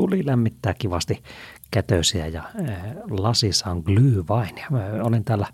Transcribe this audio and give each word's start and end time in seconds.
Tuli 0.00 0.26
lämmittää 0.26 0.74
kivasti 0.74 1.22
kätösiä 1.70 2.26
ja 2.26 2.42
lasissa 3.10 3.70
on 3.70 3.82
glühwein. 3.86 4.74
Olin 5.02 5.24
täällä 5.24 5.46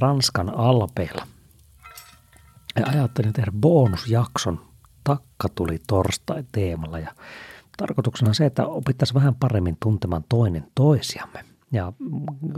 Ranskan 0.00 0.54
alpeilla. 0.58 1.26
Ja 2.80 2.86
ajattelin 2.86 3.32
tehdä 3.32 3.52
bonusjakson 3.60 4.60
takka 5.04 5.48
tuli 5.54 5.78
torstai 5.86 6.44
teemalla 6.52 6.98
ja 6.98 7.14
tarkoituksena 7.76 8.28
on 8.28 8.34
se, 8.34 8.46
että 8.46 8.66
opittaisiin 8.66 9.14
vähän 9.14 9.34
paremmin 9.34 9.76
tuntemaan 9.82 10.24
toinen 10.28 10.66
toisiamme. 10.74 11.44
Ja 11.72 11.92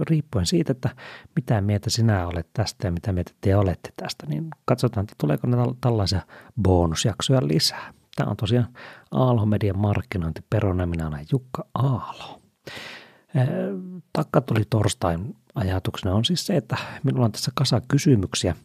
riippuen 0.01 0.47
siitä, 0.47 0.73
että 0.73 0.91
mitä 1.37 1.61
mieltä 1.61 1.91
sinä 1.91 2.27
olet 2.27 2.49
tästä 2.53 2.89
ja 2.89 2.93
mitä 2.93 3.13
mieltä 3.13 3.33
te 3.41 3.57
olette 3.57 3.93
tästä, 3.97 4.27
niin 4.27 4.49
katsotaan, 4.65 5.05
että 5.05 5.15
tuleeko 5.19 5.47
näitä 5.47 5.73
tällaisia 5.81 6.21
bonusjaksoja 6.63 7.41
lisää. 7.49 7.93
Tämä 8.19 8.31
on 8.31 8.37
tosiaan 8.37 8.69
Aalho 9.11 9.47
Median 9.47 9.79
markkinointi 9.79 10.41
Perona, 10.51 10.87
minä 10.87 11.09
olen 11.09 11.27
Jukka 11.33 11.65
Aalo. 11.75 12.41
Takka 14.13 14.41
tuli 14.41 14.63
torstain 14.71 15.37
ajatuksena 15.55 16.15
on 16.15 16.25
siis 16.25 16.47
se, 16.47 16.57
että 16.57 16.77
minulla 17.03 17.25
on 17.25 17.33
tässä 17.33 17.53
kasa 17.55 17.81
kysymyksiä, 17.89 18.57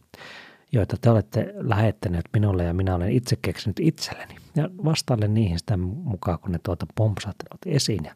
joita 0.71 0.97
te 1.01 1.09
olette 1.09 1.53
lähettäneet 1.55 2.25
minulle 2.33 2.63
ja 2.63 2.73
minä 2.73 2.95
olen 2.95 3.11
itse 3.11 3.35
keksinyt 3.41 3.79
itselleni. 3.79 4.35
Ja 4.55 4.69
vastailen 4.85 5.33
niihin 5.33 5.59
sitä 5.59 5.77
mukaan, 5.77 6.39
kun 6.39 6.51
ne 6.51 6.59
tuota 6.63 6.85
pompsaavat 6.95 7.37
esiin. 7.65 8.03
Ja 8.05 8.15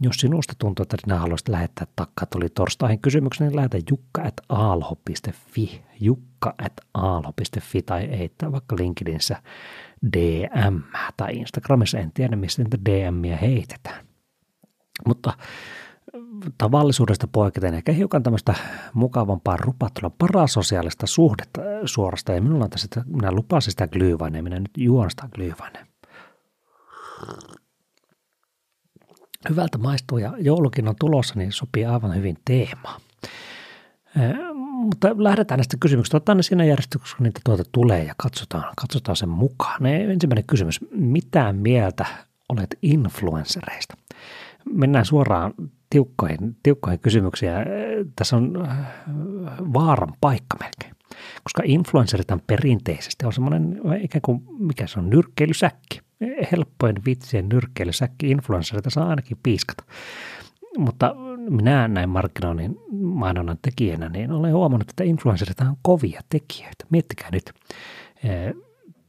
jos 0.00 0.16
sinusta 0.16 0.54
tuntuu, 0.58 0.82
että 0.82 0.96
sinä 1.04 1.18
haluaisit 1.18 1.48
lähettää 1.48 1.86
takka 1.96 2.26
tuli 2.26 2.48
torstaihin 2.48 3.00
kysymyksen, 3.00 3.46
niin 3.46 3.56
lähetä 3.56 3.78
jukka.aalho.fi, 3.90 5.82
jukka.aalho.fi 6.00 7.82
tai 7.82 8.18
heittää 8.18 8.52
vaikka 8.52 8.76
LinkedInissä 8.76 9.42
DM 10.16 10.80
tai 11.16 11.36
Instagramissa, 11.36 11.98
en 11.98 12.12
tiedä 12.12 12.36
mistä 12.36 12.62
niitä 12.62 12.78
DMiä 12.90 13.36
heitetään. 13.36 14.06
Mutta 15.06 15.32
tavallisuudesta 16.58 17.28
poiketen 17.28 17.74
ehkä 17.74 17.92
hiukan 17.92 18.22
tämmöistä 18.22 18.54
mukavampaa 18.94 19.56
rupattua 19.56 20.10
parasosiaalista 20.18 21.06
suhdetta 21.06 21.60
suorasta. 21.84 22.32
Ja 22.32 22.42
minulla 22.42 22.64
on 22.64 22.70
tässä, 22.70 22.86
että 22.86 23.04
minä 23.06 23.32
lupasin 23.32 23.70
sitä 23.70 23.88
glyyvainea, 23.88 24.42
minä 24.42 24.60
nyt 24.60 24.70
juon 24.76 25.10
sitä 25.10 25.28
glyyvainea. 25.34 25.86
Hyvältä 29.48 29.78
maistuu 29.78 30.18
ja 30.18 30.34
joulukin 30.38 30.88
on 30.88 30.94
tulossa, 31.00 31.34
niin 31.34 31.52
sopii 31.52 31.84
aivan 31.84 32.14
hyvin 32.14 32.36
teemaan. 32.44 33.00
Mutta 34.86 35.08
lähdetään 35.18 35.58
näistä 35.58 35.76
kysymyksistä. 35.80 36.16
Otetaan 36.16 36.36
ne 36.36 36.42
siinä 36.42 36.64
järjestyksessä, 36.64 37.16
kun 37.16 37.24
niitä 37.24 37.40
tuota 37.44 37.62
tulee 37.72 38.04
ja 38.04 38.14
katsotaan, 38.16 38.64
katsotaan 38.76 39.16
sen 39.16 39.28
mukaan. 39.28 39.82
Ne, 39.82 40.04
ensimmäinen 40.04 40.44
kysymys. 40.46 40.80
Mitä 40.90 41.52
mieltä 41.52 42.06
olet 42.48 42.78
influenssereista? 42.82 43.96
Mennään 44.72 45.04
suoraan 45.04 45.54
tiukkoihin, 45.90 46.56
tiukkoihin 46.62 47.00
kysymyksiin. 47.00 47.52
Tässä 48.16 48.36
on 48.36 48.66
äh, 48.66 48.78
vaaran 49.72 50.12
paikka 50.20 50.56
melkein. 50.60 50.96
Koska 51.42 51.62
influencerit 51.64 52.30
on 52.30 52.40
perinteisesti 52.46 53.26
on 53.26 53.32
semmoinen 53.32 53.80
ikään 54.00 54.22
kuin, 54.22 54.42
mikä 54.58 54.86
se 54.86 54.98
on, 54.98 55.10
nyrkkeilysäkki. 55.10 56.00
Helppojen 56.52 56.96
vitsien 57.06 57.48
nyrkkeilysäkki 57.48 58.30
influencereita 58.30 58.90
saa 58.90 59.08
ainakin 59.08 59.38
piiskata. 59.42 59.84
Mutta 60.78 61.14
minä 61.50 61.88
näin 61.88 62.08
markkinoinnin 62.08 62.76
mainonnan 63.02 63.58
tekijänä, 63.62 64.08
niin 64.08 64.32
olen 64.32 64.52
huomannut, 64.52 64.90
että 64.90 65.04
influencerit 65.04 65.60
on 65.60 65.76
kovia 65.82 66.20
tekijöitä. 66.28 66.84
Miettikää 66.90 67.28
nyt, 67.32 67.52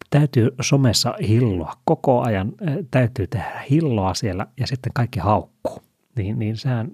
täytyy 0.09 0.49
somessa 0.61 1.13
hilloa 1.27 1.73
koko 1.85 2.21
ajan, 2.21 2.53
täytyy 2.91 3.27
tehdä 3.27 3.63
hilloa 3.69 4.13
siellä 4.13 4.47
ja 4.59 4.67
sitten 4.67 4.91
kaikki 4.93 5.19
haukkuu. 5.19 5.79
Niin, 6.17 6.39
niin 6.39 6.57
sehän 6.57 6.91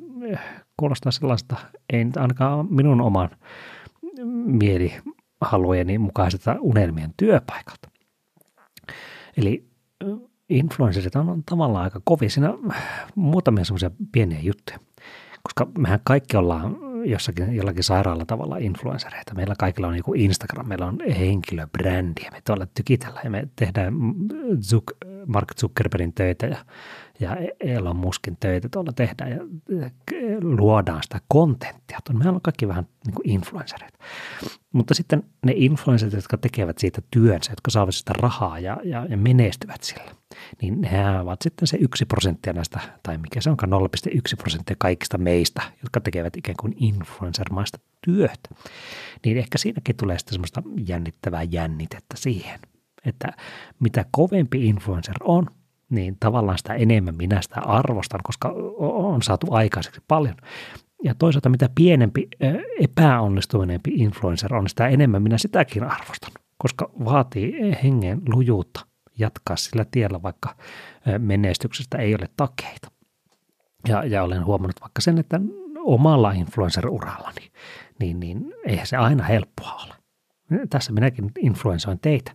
kuulostaa 0.78 1.12
sellaista, 1.12 1.56
ei 1.94 2.06
nyt 2.06 2.18
ainakaan 2.18 2.68
minun 2.70 3.02
oman 3.02 3.30
mielihalujeni 4.46 5.98
mukaiselta 5.98 6.56
unelmien 6.60 7.14
työpaikalta. 7.18 7.90
Eli 9.38 9.68
influencerit 10.50 11.16
on 11.16 11.44
tavallaan 11.50 11.84
aika 11.84 12.02
kovia. 12.04 12.30
Siinä 12.30 12.54
muutamia 13.16 13.66
semmoisia 13.66 13.92
pieniä 14.12 14.40
juttuja, 14.42 14.80
koska 15.44 15.68
mehän 15.78 16.00
kaikki 16.04 16.38
ollaan 16.38 16.78
jossakin, 17.06 17.56
jollakin 17.56 17.84
sairaalla 17.84 18.26
tavalla 18.26 18.58
influencereita. 18.58 19.36
Meillä 19.36 19.56
kaikilla 19.60 19.88
on 19.88 19.98
joku 19.98 20.14
Instagram, 20.14 20.68
meillä 20.68 20.86
on 20.86 20.98
henkilöbrändi 21.20 22.22
ja 22.26 22.32
me 22.32 22.42
tuolla 22.46 22.66
tykitellä 22.66 23.22
ja 23.24 23.30
me 23.30 23.48
tehdään 23.56 23.94
Zuck, 24.62 24.88
Mark 25.28 25.56
Zuckerbergin 25.60 26.14
töitä 26.14 26.46
ja, 26.46 26.58
ja 27.20 27.38
Elon 27.60 27.96
Muskin 27.96 28.38
töitä 28.40 28.70
tuolla 28.70 28.92
tehdään 28.96 29.32
ja 29.32 29.40
luodaan 30.42 31.04
sitä 31.04 31.22
kontenttia. 31.28 32.00
Meillä 32.14 32.32
on 32.32 32.42
kaikki 32.42 32.68
vähän 32.68 32.88
niin 33.06 33.16
kuin 33.16 33.30
influencereita. 33.30 33.98
Mutta 34.74 34.94
sitten 34.94 35.24
ne 35.46 35.54
influencerit, 35.56 36.14
jotka 36.14 36.38
tekevät 36.38 36.78
siitä 36.78 37.02
työnsä, 37.12 37.52
jotka 37.52 37.72
saavat 37.72 37.96
sitä 37.96 38.14
rahaa 38.18 38.60
ja, 38.60 38.78
ja, 38.84 39.06
ja 39.10 39.18
menestyvät 39.18 39.84
sillä, 39.84 40.12
niin 40.62 40.82
ne 40.82 41.20
ovat 41.20 41.42
sitten 41.42 41.68
se 41.68 41.78
yksi 41.78 42.06
prosenttia 42.06 42.54
näistä, 42.54 42.80
tai 43.04 43.18
mikä 43.18 43.42
se 43.42 43.50
onkaan 43.50 43.72
0,1 43.72 44.20
prosenttia 44.38 44.76
kaikista 44.80 45.18
meistä, 45.18 45.62
jotka 45.84 46.00
tekevät 46.00 46.38
ikään 46.38 46.56
kuin 46.60 46.74
influencermaista 46.78 47.80
työtä. 48.06 48.50
Niin 49.26 49.38
ehkä 49.38 49.58
siinäkin 49.58 49.96
tulee 49.96 50.20
sitten 50.20 50.34
semmoista 50.34 50.64
jännittävää 50.88 51.44
jännitettä 51.44 52.16
siihen, 52.18 52.60
että 53.06 53.28
mitä 53.80 54.06
kovempi 54.12 54.68
influencer 54.68 55.16
on, 55.24 55.48
niin 55.90 56.18
tavallaan 56.20 56.58
sitä 56.58 56.74
enemmän 56.74 57.16
minä 57.16 57.42
sitä 57.42 57.62
arvostan, 57.62 58.20
koska 58.24 58.54
on 58.78 59.22
saatu 59.22 59.48
aikaiseksi 59.50 60.02
paljon. 60.08 60.36
Ja 61.04 61.16
toisaalta 61.16 61.50
mitä 61.50 61.70
pienempi, 61.76 62.28
epäonnistuneempi 62.80 63.92
influencer 63.96 64.56
on, 64.56 64.70
sitä 64.70 64.88
enemmän 64.88 65.24
minä 65.24 65.38
sitäkin 65.38 65.84
arvostan, 65.84 66.32
koska 66.58 66.90
vaatii 67.06 67.54
hengen 67.84 68.22
lujuutta 68.34 68.86
jatkaa 69.20 69.56
sillä 69.56 69.86
tiellä, 69.92 70.22
vaikka 70.22 70.56
menestyksestä 71.18 71.98
ei 71.98 72.16
ole 72.16 72.30
takeita. 72.38 72.92
Ja, 73.88 74.06
ja 74.06 74.24
olen 74.24 74.46
huomannut 74.46 74.82
vaikka 74.82 75.02
sen, 75.02 75.18
että 75.18 75.40
omalla 75.78 76.32
influencer-urallani, 76.32 77.52
niin, 78.00 78.20
niin 78.20 78.54
eihän 78.66 78.88
se 78.88 78.98
aina 78.98 79.24
helppoa 79.24 79.74
ole. 79.86 79.94
Tässä 80.70 80.92
minäkin 80.92 81.32
influensoin 81.40 82.00
teitä 82.00 82.32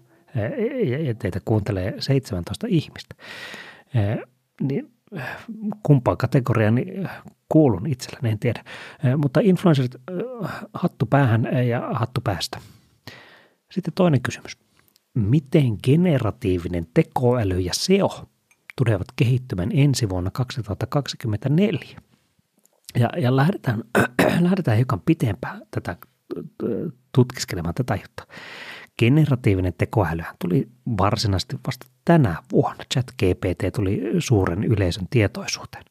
ja 1.06 1.14
teitä 1.14 1.40
kuuntelee 1.44 1.94
17 1.98 2.66
ihmistä. 2.70 3.14
Niin 4.60 4.92
kumpaan 5.82 6.16
kategoriaan 6.16 6.76
kuulun 7.48 7.86
itselläni, 7.86 8.30
en 8.30 8.38
tiedä. 8.38 8.64
Mutta 9.16 9.40
influencerit 9.42 9.96
hattu 10.74 11.06
päähän 11.06 11.66
ja 11.68 11.88
hattu 11.92 12.20
päästä. 12.20 12.58
Sitten 13.70 13.94
toinen 13.94 14.22
kysymys. 14.22 14.67
Miten 15.18 15.78
generatiivinen 15.84 16.86
tekoäly 16.94 17.60
ja 17.60 17.74
SEO 17.74 18.28
tulevat 18.76 19.06
kehittymään 19.16 19.70
ensi 19.72 20.08
vuonna 20.08 20.30
2024? 20.30 21.80
Ja, 22.98 23.10
ja 23.16 23.36
lähdetään, 23.36 23.84
lähdetään 24.40 24.76
hiukan 24.76 25.00
pitempään 25.00 25.62
tätä 25.70 25.96
tutkiskelemaan 27.14 27.74
tätä 27.74 27.94
juttua. 27.94 28.26
Generatiivinen 28.98 29.74
tekoäly 29.78 30.22
tuli 30.38 30.68
varsinaisesti 30.98 31.56
vasta 31.66 31.86
tänä 32.04 32.36
vuonna. 32.52 32.84
ChatGPT 32.94 33.74
tuli 33.76 34.02
suuren 34.18 34.64
yleisön 34.64 35.06
tietoisuuteen. 35.10 35.84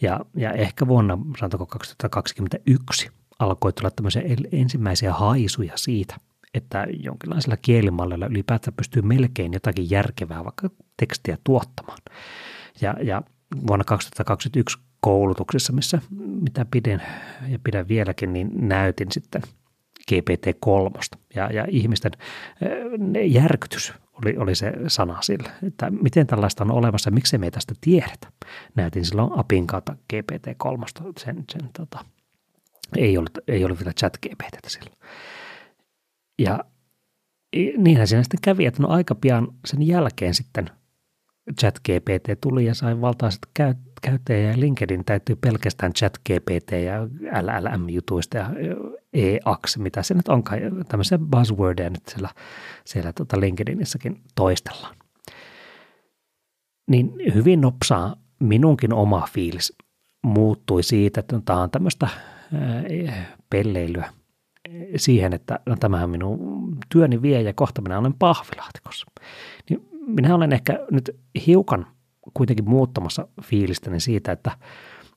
Ja, 0.00 0.20
ja 0.36 0.52
ehkä 0.52 0.86
vuonna, 0.88 1.18
sanotaanko 1.38 1.66
2021, 1.66 3.10
alkoi 3.38 3.72
tulla 3.72 3.90
tämmöisiä 3.90 4.22
ensimmäisiä 4.52 5.12
haisuja 5.12 5.72
siitä, 5.76 6.16
että 6.54 6.86
jonkinlaisella 6.90 7.56
kielimallilla 7.56 8.26
ylipäätään 8.26 8.74
pystyy 8.74 9.02
melkein 9.02 9.52
jotakin 9.52 9.90
järkevää 9.90 10.44
vaikka 10.44 10.70
tekstiä 10.96 11.38
tuottamaan. 11.44 11.98
Ja, 12.80 12.94
ja 13.02 13.22
vuonna 13.66 13.84
2021 13.84 14.78
koulutuksessa, 15.00 15.72
missä 15.72 15.98
mitä 16.40 16.66
pidän 16.70 17.02
ja 17.48 17.58
pidän 17.64 17.88
vieläkin, 17.88 18.32
niin 18.32 18.50
näytin 18.68 19.12
sitten 19.12 19.42
GPT-3. 20.12 21.18
Ja, 21.34 21.52
ja 21.52 21.66
ihmisten 21.68 22.12
järkytys 23.24 23.92
oli, 24.12 24.36
oli 24.36 24.54
se 24.54 24.72
sana 24.88 25.22
sillä, 25.22 25.50
että 25.66 25.90
miten 25.90 26.26
tällaista 26.26 26.64
on 26.64 26.70
olemassa 26.70 27.10
miksi 27.10 27.38
me 27.38 27.46
ei 27.46 27.50
tästä 27.50 27.74
tiedetä. 27.80 28.28
Näytin 28.74 29.04
silloin 29.04 29.38
apin 29.38 29.66
kautta 29.66 29.96
GPT-3, 30.12 31.12
sen, 31.18 31.44
sen 31.52 31.70
tota, 31.78 32.04
ei 32.96 33.18
ollut, 33.18 33.38
ei 33.48 33.64
ollut 33.64 33.78
vielä 33.78 33.92
chat 33.92 34.16
GPT 34.16 34.66
silloin. 34.66 34.96
Ja 36.42 36.64
niinhän 37.76 38.06
siinä 38.06 38.22
sitten 38.22 38.40
kävi, 38.42 38.66
että 38.66 38.82
no 38.82 38.88
aika 38.88 39.14
pian 39.14 39.48
sen 39.64 39.86
jälkeen 39.86 40.34
sitten 40.34 40.70
chat 41.60 41.78
GPT 41.78 42.40
tuli 42.40 42.64
ja 42.64 42.74
sai 42.74 43.00
valtaiset 43.00 43.40
käy, 43.54 43.74
käyttäjä 44.02 44.50
ja 44.50 44.60
LinkedIn 44.60 45.04
täytyy 45.04 45.36
pelkästään 45.36 45.92
chat 45.92 46.18
GPT 46.18 46.72
ja 46.72 47.02
LLM-jutuista 47.42 48.36
ja 48.36 48.50
EAX, 49.12 49.78
mitä 49.78 50.02
se 50.02 50.14
nyt 50.14 50.28
onkaan, 50.28 50.60
tämmöisiä 50.88 51.18
buzzwordeja 51.18 51.90
nyt 51.90 52.06
siellä, 52.08 52.28
siellä 52.84 53.12
tota 53.12 53.40
LinkedInissäkin 53.40 54.20
toistellaan. 54.34 54.96
Niin 56.90 57.12
hyvin 57.34 57.60
nopsaa 57.60 58.16
minunkin 58.40 58.92
oma 58.92 59.28
fiilis 59.32 59.72
muuttui 60.22 60.82
siitä, 60.82 61.20
että 61.20 61.40
tämä 61.44 61.62
on 61.62 61.70
tämmöistä 61.70 62.08
pelleilyä 63.50 64.12
siihen, 64.96 65.32
että 65.32 65.60
no 65.66 65.76
tämähän 65.80 66.10
minun 66.10 66.76
työni 66.88 67.22
vie 67.22 67.42
ja 67.42 67.52
kohta 67.52 67.82
minä 67.82 67.98
olen 67.98 68.14
pahvilaatikossa. 68.14 69.06
Niin 69.70 69.88
minä 70.06 70.34
olen 70.34 70.52
ehkä 70.52 70.78
nyt 70.90 71.16
hiukan 71.46 71.86
kuitenkin 72.34 72.70
muuttamassa 72.70 73.28
fiilistäni 73.42 74.00
siitä, 74.00 74.32
että 74.32 74.50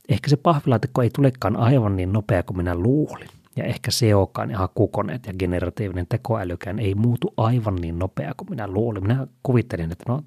ehkä 0.09 0.29
se 0.29 0.37
pahvilaatikko 0.37 1.01
ei 1.01 1.09
tulekaan 1.09 1.57
aivan 1.57 1.95
niin 1.95 2.13
nopea 2.13 2.43
kuin 2.43 2.57
minä 2.57 2.75
luulin. 2.75 3.29
Ja 3.55 3.63
ehkä 3.63 3.91
seokaan 3.91 4.51
ja 4.51 4.57
hakukoneet 4.57 5.25
ja 5.27 5.33
generatiivinen 5.33 6.05
tekoälykään 6.09 6.79
ei 6.79 6.95
muutu 6.95 7.33
aivan 7.37 7.75
niin 7.75 7.99
nopea 7.99 8.33
kuin 8.37 8.49
minä 8.49 8.67
luulin. 8.67 9.03
Minä 9.03 9.27
kuvittelin, 9.43 9.91
että 9.91 10.03
no 10.07 10.23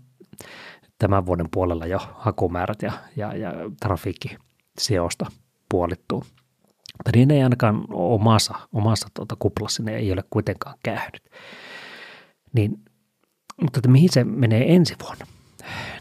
tämän 0.98 1.26
vuoden 1.26 1.48
puolella 1.50 1.86
jo 1.86 1.98
hakumäärät 2.14 2.82
ja, 2.82 2.92
ja, 3.16 3.36
ja 3.36 3.52
trafiikki 3.80 4.36
seosta 4.78 5.26
puolittuu. 5.70 6.24
Mutta 6.98 7.10
niin 7.14 7.30
ei 7.30 7.42
ainakaan 7.42 7.84
omassa, 7.90 8.54
omassa 8.72 9.08
tuota 9.14 9.36
kuplassa 9.38 9.82
ne 9.82 9.96
ei 9.96 10.12
ole 10.12 10.24
kuitenkaan 10.30 10.74
käynyt. 10.82 11.22
Niin, 12.52 12.70
mutta 13.62 13.78
että 13.78 13.88
mihin 13.88 14.08
se 14.12 14.24
menee 14.24 14.74
ensi 14.74 14.94
vuonna? 15.02 15.26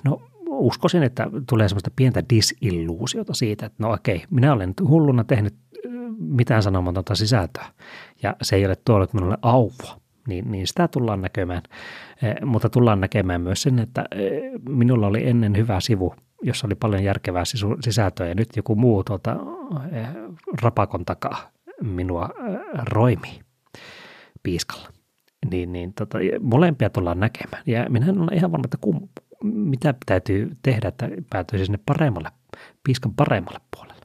No 0.04 0.22
uskoisin, 0.48 1.04
että 1.04 1.28
tulee 1.50 1.70
semmoista 1.70 1.92
pientä 1.96 2.24
disilluusiota 2.30 3.34
siitä, 3.34 3.66
että 3.66 3.84
no 3.84 3.92
okei, 3.92 4.24
minä 4.30 4.54
olen 4.54 4.74
hulluna 4.88 5.24
tehnyt 5.24 5.56
mitään 6.18 6.64
sanomatonta 6.64 7.16
sisältöä 7.16 7.66
ja 8.24 8.36
se 8.42 8.56
ei 8.56 8.66
ole 8.66 8.76
tuonut 8.86 9.14
minulle 9.14 9.38
auvua, 9.42 10.02
niin, 10.28 10.52
niin 10.52 10.68
sitä 10.68 10.88
tullaan 10.88 11.22
näkemään. 11.22 11.64
Eh, 12.24 12.36
mutta 12.46 12.70
tullaan 12.70 13.02
näkemään 13.02 13.42
myös 13.42 13.62
sen, 13.62 13.80
että 13.80 14.06
eh, 14.12 14.52
minulla 14.70 15.08
oli 15.08 15.28
ennen 15.28 15.58
hyvä 15.58 15.80
sivu, 15.80 16.14
jossa 16.42 16.68
oli 16.68 16.76
paljon 16.76 17.04
järkevää 17.04 17.44
sisältöä 17.80 18.28
ja 18.28 18.36
nyt 18.36 18.50
joku 18.56 18.76
muu 18.76 19.04
tuota, 19.04 19.38
eh, 19.92 20.08
rapakon 20.62 21.06
takaa 21.06 21.52
minua 21.82 22.30
roimi 22.92 23.42
piiskalla. 24.44 24.90
Niin, 25.52 25.72
niin 25.72 25.94
tota, 25.94 26.18
molempia 26.42 26.90
tullaan 26.90 27.20
näkemään. 27.20 27.64
Ja 27.66 27.86
minä 27.90 28.06
en 28.06 28.22
ole 28.22 28.36
ihan 28.36 28.52
varma, 28.52 28.66
että 28.66 28.78
kum, 28.82 29.08
mitä 29.44 29.94
täytyy 30.06 30.58
tehdä, 30.62 30.88
että 30.88 31.10
päätyisi 31.30 31.66
sinne 31.66 31.80
paremmalle, 31.86 32.30
piiskan 32.84 33.14
paremmalle 33.14 33.60
puolelle. 33.76 34.02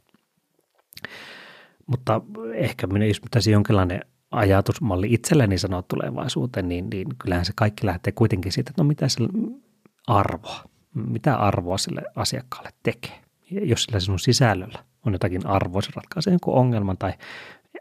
Mutta 1.86 2.20
ehkä 2.54 2.86
minä, 2.86 3.04
jos 3.04 3.20
pitäisi 3.20 3.50
jonkinlainen 3.50 4.00
ajatusmalli 4.30 5.12
itselleni 5.12 5.58
sanoa 5.58 5.82
tulevaisuuteen, 5.82 6.68
niin, 6.68 6.90
niin 6.90 7.06
kyllähän 7.18 7.44
se 7.44 7.52
kaikki 7.56 7.86
lähtee 7.86 8.12
kuitenkin 8.12 8.52
siitä, 8.52 8.70
että 8.70 8.82
no 8.82 8.88
mitä 8.88 9.08
sillä 9.08 9.28
arvoa, 10.06 10.64
mitä 10.94 11.36
arvoa 11.36 11.78
sille 11.78 12.02
asiakkaalle 12.16 12.70
tekee. 12.82 13.20
Jos 13.50 13.82
sillä 13.82 14.00
sinun 14.00 14.18
sisällöllä 14.18 14.84
on 15.06 15.12
jotakin 15.12 15.46
arvoa, 15.46 15.82
se 15.82 15.90
ratkaisee 15.96 16.32
jonkun 16.32 16.54
ongelman 16.54 16.98
tai 16.98 17.12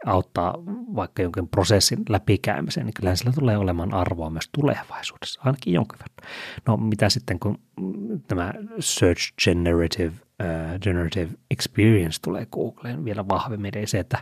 auttaa 0.06 0.54
vaikka 0.94 1.22
jonkin 1.22 1.48
prosessin 1.48 1.98
läpikäymiseen, 2.08 2.86
niin 2.86 2.94
kyllähän 2.94 3.16
sillä 3.16 3.32
tulee 3.32 3.56
olemaan 3.56 3.94
arvoa 3.94 4.30
myös 4.30 4.48
tulevaisuudessa, 4.52 5.40
ainakin 5.44 5.72
jonkin 5.72 5.98
verran. 5.98 6.32
No 6.66 6.76
mitä 6.76 7.08
sitten, 7.08 7.38
kun 7.38 7.58
tämä 8.28 8.52
Search 8.80 9.32
Generative, 9.44 10.12
uh, 10.12 10.80
generative 10.80 11.28
Experience 11.50 12.18
tulee 12.22 12.46
Googleen 12.46 13.04
vielä 13.04 13.28
vahvemmin, 13.28 13.78
eli 13.78 13.86
se, 13.86 13.98
että 13.98 14.18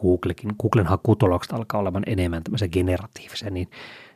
Googlekin, 0.00 0.52
Googlen 0.62 0.86
hakutulokset 0.86 1.52
alkaa 1.52 1.80
olemaan 1.80 2.04
enemmän 2.06 2.42
tämmöisiä 2.42 2.68
generatiivisia, 2.68 3.50
niin, 3.50 3.70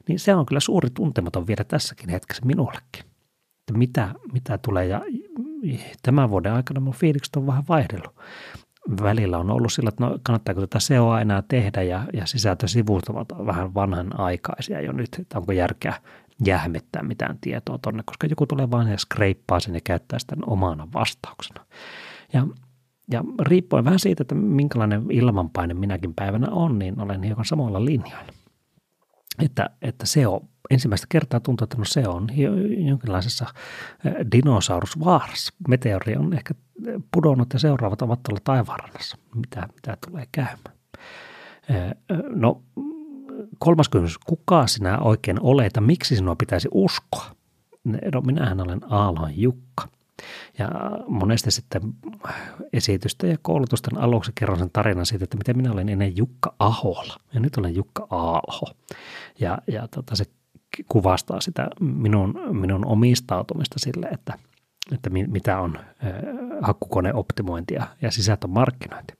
niin 0.08 0.18
se 0.18 0.34
on 0.34 0.46
kyllä 0.46 0.60
suuri 0.60 0.90
tuntematon 0.90 1.46
vielä 1.46 1.64
tässäkin 1.64 2.08
hetkessä 2.08 2.46
minullekin. 2.46 3.04
Että 3.68 3.78
mitä, 3.78 4.08
mitä 4.32 4.58
tulee, 4.58 4.86
ja 4.86 5.00
tämän 6.02 6.30
vuoden 6.30 6.52
aikana 6.52 6.80
mun 6.80 6.94
fiilikset 6.94 7.36
on 7.36 7.46
vähän 7.46 7.64
vaihdellut 7.68 8.14
välillä 9.02 9.38
on 9.38 9.50
ollut 9.50 9.72
sillä, 9.72 9.88
että 9.88 10.04
no, 10.04 10.18
kannattaako 10.22 10.60
tätä 10.60 10.80
SEOa 10.80 11.20
enää 11.20 11.42
tehdä 11.48 11.82
ja, 11.82 12.04
ja 12.12 12.26
sisältösivut 12.26 13.08
ovat 13.08 13.28
vähän 13.46 13.74
vanhanaikaisia 13.74 14.80
jo 14.80 14.92
nyt, 14.92 15.08
että 15.18 15.38
onko 15.38 15.52
järkeä 15.52 15.94
jähmettää 16.46 17.02
mitään 17.02 17.38
tietoa 17.40 17.78
tonne, 17.82 18.02
koska 18.06 18.26
joku 18.26 18.46
tulee 18.46 18.70
vain 18.70 18.88
ja 18.88 18.98
skreippaa 18.98 19.60
sen 19.60 19.74
ja 19.74 19.80
käyttää 19.84 20.18
sitä 20.18 20.36
omana 20.46 20.88
vastauksena. 20.94 21.64
Ja, 22.32 22.46
ja 23.10 23.24
riippuen 23.40 23.84
vähän 23.84 23.98
siitä, 23.98 24.22
että 24.22 24.34
minkälainen 24.34 25.10
ilmanpaine 25.10 25.74
minäkin 25.74 26.14
päivänä 26.14 26.46
on, 26.50 26.78
niin 26.78 27.00
olen 27.00 27.22
hiukan 27.22 27.44
samalla 27.44 27.84
linjoilla. 27.84 28.32
Että, 29.42 29.70
että 29.82 30.06
SEO 30.06 30.40
ensimmäistä 30.70 31.06
kertaa 31.10 31.40
tuntuu, 31.40 31.64
että 31.64 31.78
no 31.78 31.84
se 31.84 32.08
on 32.08 32.28
jonkinlaisessa 32.86 33.46
dinosaurusvaarassa. 34.32 35.52
Meteori 35.68 36.16
on 36.16 36.32
ehkä 36.34 36.54
pudonnut 37.10 37.52
ja 37.52 37.58
seuraavat 37.58 38.02
ovat 38.02 38.22
tuolla 38.22 38.40
taivaanrannassa. 38.44 39.18
Mitä, 39.34 39.68
mitä 39.74 39.96
tulee 40.06 40.24
käymään? 40.32 40.78
No 42.34 42.62
kolmas 43.58 43.88
kysymys, 43.88 44.18
kuka 44.18 44.66
sinä 44.66 44.98
oikein 44.98 45.40
olet 45.40 45.72
ja 45.76 45.82
miksi 45.82 46.16
sinua 46.16 46.36
pitäisi 46.36 46.68
uskoa? 46.72 47.24
No 48.14 48.20
minähän 48.20 48.60
olen 48.60 48.80
Aalohan 48.88 49.38
Jukka. 49.38 49.88
Ja 50.58 50.68
monesti 51.08 51.50
sitten 51.50 51.82
esitystä 52.72 53.26
ja 53.26 53.36
koulutusten 53.42 53.98
aluksi 53.98 54.32
kerron 54.34 54.58
sen 54.58 54.70
tarinan 54.72 55.06
siitä, 55.06 55.24
että 55.24 55.36
miten 55.36 55.56
minä 55.56 55.72
olen 55.72 55.88
ennen 55.88 56.16
Jukka 56.16 56.54
Aholla. 56.58 57.16
Ja 57.34 57.40
nyt 57.40 57.56
olen 57.56 57.74
Jukka 57.74 58.06
Aalho. 58.10 58.74
Ja, 59.40 59.58
ja 59.66 59.88
tota, 59.88 60.16
se 60.16 60.24
kuvastaa 60.88 61.40
sitä 61.40 61.68
minun, 61.80 62.40
minun 62.52 62.86
omistautumista 62.86 63.78
sille, 63.78 64.06
että, 64.06 64.38
että 64.92 65.10
mitä 65.10 65.60
on 65.60 65.78
hakkukoneoptimointi 66.62 67.74
ja, 67.74 67.86
ja 68.02 68.10
sisältömarkkinointi. 68.10 69.14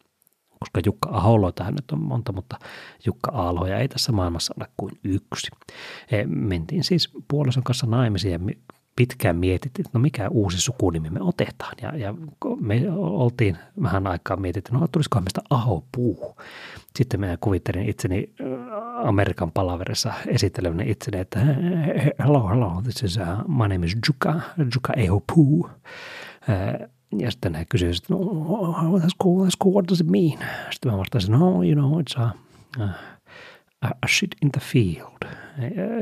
Koska 0.58 0.80
Jukka 0.86 1.10
Aholoitahan 1.12 1.74
nyt 1.74 1.90
on 1.90 2.02
monta, 2.02 2.32
mutta 2.32 2.58
Jukka 3.06 3.30
Aalhoja 3.30 3.78
ei 3.78 3.88
tässä 3.88 4.12
maailmassa 4.12 4.54
ole 4.60 4.68
kuin 4.76 4.92
yksi. 5.04 5.50
He 6.10 6.26
mentiin 6.26 6.84
siis 6.84 7.10
puolison 7.28 7.62
kanssa 7.62 7.86
naimisiin 7.86 8.32
ja 8.32 8.38
pitkään 8.98 9.36
mietittiin, 9.36 9.86
että 9.86 9.98
no 9.98 10.02
mikä 10.02 10.28
uusi 10.28 10.60
sukunimi 10.60 11.10
me 11.10 11.20
otetaan. 11.22 11.72
Ja, 11.82 11.96
ja 11.96 12.14
me 12.60 12.82
oltiin 12.96 13.58
vähän 13.82 14.06
aikaa 14.06 14.36
mietitty, 14.36 14.72
no 14.72 14.88
tulisikohan 14.92 15.24
meistä 15.24 15.40
Aho 15.50 15.84
Puu. 15.92 16.36
Sitten 16.96 17.20
minä 17.20 17.38
kuvittelin 17.40 17.88
itseni 17.88 18.30
Amerikan 19.04 19.52
palaverissa 19.52 20.12
esittelevänä 20.26 20.84
itseni, 20.86 21.18
että 21.18 21.38
hello, 22.18 22.48
hello, 22.48 22.80
this 22.82 23.02
is, 23.02 23.16
uh, 23.16 23.48
my 23.48 23.68
name 23.68 23.86
is 23.86 23.96
Juka, 24.08 24.40
Juka 24.74 24.92
Aho 25.06 25.22
Puu. 25.34 25.60
Uh, 25.60 26.88
ja 27.18 27.30
sitten 27.30 27.54
he 27.54 27.64
kysyivät, 27.64 27.96
että 27.96 28.14
no, 28.14 28.18
that's 28.98 29.16
cool, 29.22 29.44
that's 29.44 29.56
cool, 29.62 29.74
what 29.74 29.88
does 29.88 30.00
it 30.00 30.06
mean? 30.06 30.38
Sitten 30.70 30.92
mä 30.92 30.98
vastasin, 30.98 31.32
no, 31.32 31.62
you 31.62 31.74
know, 31.74 32.00
it's 32.00 32.22
a, 32.22 32.30
a, 32.84 32.88
a 33.82 34.06
shit 34.08 34.34
in 34.42 34.52
the 34.52 34.60
field. 34.60 35.28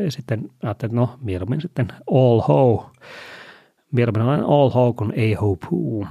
Ja 0.04 0.10
sitten 0.10 0.50
ajattelin, 0.62 0.90
että 0.90 1.00
no, 1.00 1.18
mieluummin 1.20 1.60
sitten 1.60 1.88
all 2.10 2.40
ho. 2.40 2.90
Mieluummin 3.92 4.22
olen 4.22 4.44
all 4.44 4.70
ho 4.70 4.92
kuin 4.92 5.10
a 5.10 5.40
ho 5.40 5.56
poo. 5.56 6.06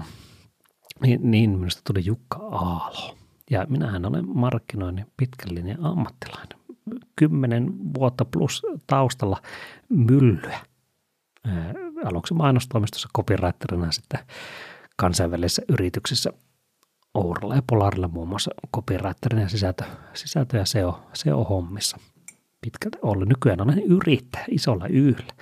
Niin, 1.01 1.31
niin 1.31 1.49
minusta 1.49 1.81
tuli 1.83 2.05
Jukka 2.05 2.37
Aalo. 2.37 3.15
Ja 3.49 3.65
minähän 3.69 4.05
olen 4.05 4.37
markkinoinnin 4.37 5.05
pitkällinen 5.17 5.85
ammattilainen. 5.85 6.57
Kymmenen 7.15 7.73
vuotta 7.93 8.25
plus 8.25 8.61
taustalla 8.87 9.41
myllyä. 9.89 10.59
Aluksi 12.05 12.33
mainostoimistossa 12.33 13.09
copywriterina 13.15 13.91
sitten 13.91 14.19
kansainvälisissä 14.95 15.61
yrityksissä 15.69 16.33
Ouralla 17.15 17.55
ja 17.55 17.61
Polarilla 17.67 18.07
muun 18.07 18.29
muassa 18.29 18.51
copywriterina 18.75 19.41
ja 19.41 19.49
sisältö, 19.49 19.83
sisältö 20.13 20.57
ja 20.57 20.65
SEO, 20.65 20.99
SEO-hommissa 21.13 21.97
pitkälti 22.61 22.97
ollut. 23.01 23.29
Nykyään 23.29 23.61
olen 23.61 23.83
yrittäjä 23.83 24.45
isolla 24.49 24.87
yhdellä. 24.87 25.33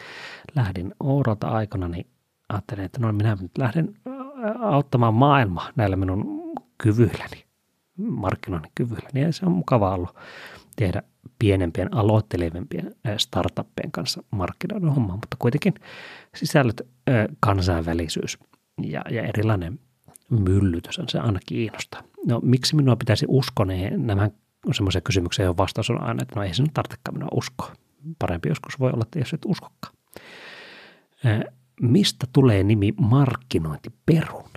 Lähdin 0.56 0.94
Ouralta 1.00 1.48
aikana, 1.48 1.88
niin 1.88 2.08
ajattelin, 2.50 2.86
että 2.86 3.00
no 3.00 3.12
minä 3.12 3.38
nyt 3.42 3.58
lähden 3.58 3.96
auttamaan 4.60 5.14
maailmaa 5.14 5.70
näillä 5.76 5.96
minun 5.96 6.52
kyvyilläni, 6.78 7.44
markkinoinnin 7.98 8.72
kyvyilläni. 8.76 9.22
Ja 9.22 9.34
se 9.34 9.46
on 9.46 9.52
mukava 9.52 9.94
ollut 9.94 10.16
tehdä 10.76 11.04
pienempien 11.40 11.94
aloittelevimpien 11.94 12.96
startuppien 13.18 13.92
kanssa 13.92 14.24
markkinoiden 14.32 14.90
hommaa, 14.90 15.16
mutta 15.16 15.38
kuitenkin 15.40 15.74
sisällöt, 16.36 16.82
kansainvälisyys 17.40 18.38
ja, 18.82 19.02
ja 19.10 19.24
erilainen 19.24 19.80
myllytys 20.42 21.00
se 21.08 21.20
aina 21.20 21.40
kiinnostaa. 21.46 22.04
No 22.26 22.40
miksi 22.44 22.76
minua 22.76 22.96
pitäisi 22.96 23.26
uskoa, 23.30 23.66
niin 23.66 24.08
nämä 24.08 24.30
semmoisia 24.72 25.02
kysymyksiä, 25.02 25.46
johon 25.46 25.58
vastaus 25.58 25.90
on 25.90 26.02
aina, 26.02 26.22
että 26.22 26.36
no 26.36 26.44
ei 26.44 26.54
sinun 26.54 26.74
tarvitsekaan 26.74 27.18
minua 27.18 27.30
uskoa. 27.32 27.72
Parempi 28.20 28.50
joskus 28.50 28.80
voi 28.80 28.92
olla, 28.92 29.04
että 29.04 29.20
jos 29.20 29.34
et 29.34 29.46
uskokaan. 29.46 29.96
Mistä 31.82 32.28
tulee 32.34 32.64
nimi 32.64 32.94
markkinointiperun? 32.98 34.50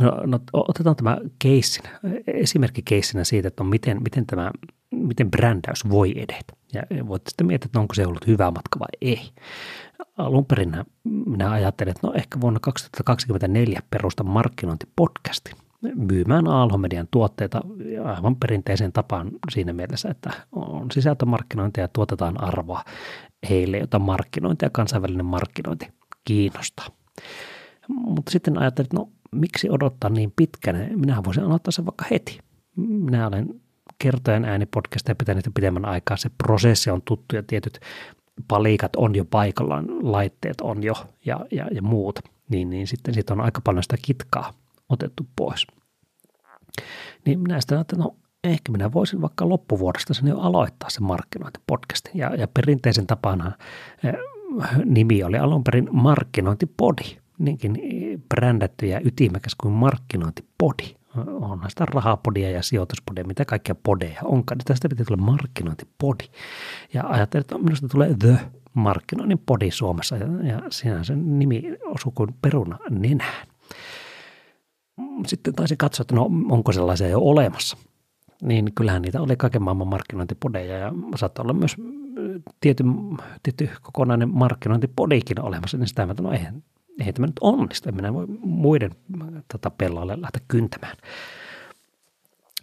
No, 0.00 0.12
no, 0.26 0.40
otetaan 0.52 0.96
tämä 0.96 1.18
keissinä, 1.38 2.00
esimerkki 2.26 2.82
keissinä 2.82 3.24
siitä, 3.24 3.48
että 3.48 3.64
no 3.64 3.70
miten, 3.70 4.02
miten 4.02 4.26
tämä 4.26 4.50
miten 4.90 5.30
brändäys 5.30 5.88
voi 5.88 6.12
edetä. 6.16 6.52
Ja 6.72 7.06
voit 7.06 7.22
sitten 7.28 7.46
miettiä, 7.46 7.66
että 7.66 7.80
onko 7.80 7.94
se 7.94 8.06
ollut 8.06 8.26
hyvä 8.26 8.50
matka 8.50 8.78
vai 8.78 8.88
ei. 9.00 9.30
Alun 10.18 10.46
perin 10.46 10.84
minä 11.04 11.50
ajattelin, 11.50 11.90
että 11.90 12.06
no 12.06 12.12
ehkä 12.12 12.40
vuonna 12.40 12.60
2024 12.60 13.80
perusta 13.90 14.24
markkinointipodcasti 14.24 15.52
myymään 15.94 16.48
Aalho-median 16.48 17.08
tuotteita 17.10 17.60
aivan 18.04 18.36
perinteisen 18.36 18.92
tapaan 18.92 19.30
siinä 19.50 19.72
mielessä, 19.72 20.08
että 20.08 20.30
on 20.52 20.90
sisältömarkkinointia 20.90 21.84
ja 21.84 21.88
tuotetaan 21.88 22.44
arvoa 22.44 22.84
heille, 23.50 23.78
jota 23.78 23.98
markkinointi 23.98 24.64
ja 24.64 24.70
kansainvälinen 24.70 25.26
markkinointi 25.26 25.88
kiinnostaa. 26.24 26.86
Mutta 27.88 28.32
sitten 28.32 28.58
ajattelin, 28.58 28.86
että 28.86 28.96
no 28.96 29.08
miksi 29.32 29.70
odottaa 29.70 30.10
niin 30.10 30.32
pitkään, 30.36 30.90
minähän 31.00 31.24
voisin 31.24 31.44
aloittaa 31.44 31.72
sen 31.72 31.86
vaikka 31.86 32.04
heti. 32.10 32.38
Minä 32.76 33.26
olen 33.26 33.60
kertojen 33.98 34.44
äänipodcasteja 34.44 35.14
pitänyt 35.14 35.46
jo 35.46 35.52
pidemmän 35.54 35.84
aikaa, 35.84 36.16
se 36.16 36.30
prosessi 36.44 36.90
on 36.90 37.02
tuttu 37.02 37.36
ja 37.36 37.42
tietyt 37.42 37.80
palikat 38.48 38.96
on 38.96 39.14
jo 39.14 39.24
paikallaan, 39.24 39.86
laitteet 40.12 40.60
on 40.60 40.82
jo 40.82 40.94
ja, 41.24 41.40
ja, 41.50 41.68
ja 41.70 41.82
muut, 41.82 42.18
niin, 42.48 42.70
niin 42.70 42.86
sitten 42.86 43.14
siitä 43.14 43.32
on 43.32 43.40
aika 43.40 43.60
paljon 43.60 43.82
sitä 43.82 43.96
kitkaa 44.02 44.52
otettu 44.88 45.26
pois. 45.36 45.66
Niin 47.26 47.40
minä 47.40 47.60
sitten 47.60 47.80
että 47.80 47.96
no 47.96 48.16
ehkä 48.44 48.72
minä 48.72 48.92
voisin 48.92 49.20
vaikka 49.20 49.48
loppuvuodesta 49.48 50.14
sen 50.14 50.28
jo 50.28 50.38
aloittaa 50.38 50.90
sen 50.90 51.02
markkinointipodcastin. 51.02 52.12
Ja, 52.14 52.34
ja 52.34 52.48
perinteisen 52.48 53.06
tapana 53.06 53.52
eh, 54.04 54.14
nimi 54.84 55.22
oli 55.22 55.38
alun 55.38 55.64
perin 55.64 55.88
markkinointipodi, 55.92 57.18
niinkin 57.38 57.78
brändätty 58.28 58.86
ja 58.86 59.00
ytimekäs 59.04 59.54
kuin 59.54 59.74
markkinointipodi. 59.74 60.97
Onhan 61.16 61.70
sitä 61.70 61.86
rahapodia 61.86 62.50
ja 62.50 62.62
sijoituspodia, 62.62 63.24
mitä 63.24 63.44
kaikkia 63.44 63.74
podeja 63.74 64.20
onkaan. 64.24 64.58
Niin 64.58 64.64
tästä 64.64 64.88
pitää 64.88 65.04
tulla 65.04 65.22
markkinointipodi. 65.22 66.24
Ja 66.94 67.04
ajattelin, 67.06 67.40
että 67.40 67.58
minusta 67.58 67.88
tulee 67.88 68.14
The 68.18 68.38
markkinoinnin 68.74 69.42
podi 69.46 69.70
Suomessa 69.70 70.16
ja, 70.16 70.26
ja 70.42 70.62
siinä 70.70 71.04
sen 71.04 71.38
nimi 71.38 71.62
osuu 71.84 72.12
kuin 72.12 72.34
peruna 72.42 72.78
nenään 72.90 73.46
sitten 75.26 75.54
taisin 75.54 75.78
katsoa, 75.78 76.02
että 76.02 76.14
no 76.14 76.30
onko 76.50 76.72
sellaisia 76.72 77.08
jo 77.08 77.20
olemassa. 77.20 77.76
Niin 78.42 78.72
kyllähän 78.74 79.02
niitä 79.02 79.20
oli 79.20 79.36
kaiken 79.36 79.62
maailman 79.62 79.88
markkinointipodeja 79.88 80.78
ja 80.78 80.92
saattoi 81.16 81.42
olla 81.42 81.52
myös 81.52 81.76
tietty, 82.60 82.84
tietty 83.42 83.70
kokonainen 83.82 84.28
markkinointipodikin 84.28 85.40
olemassa, 85.40 85.78
niin 85.78 85.88
sitä 85.88 86.06
mä 86.06 86.14
no 86.20 86.32
eihän, 86.32 86.62
eihän 86.98 87.14
tämä 87.14 87.26
nyt 87.26 87.38
onnistu, 87.40 87.92
minä 87.92 88.14
voi 88.14 88.26
muiden 88.40 88.90
tota, 89.52 89.70
pelloille 89.70 90.20
lähteä 90.20 90.42
kyntämään. 90.48 90.96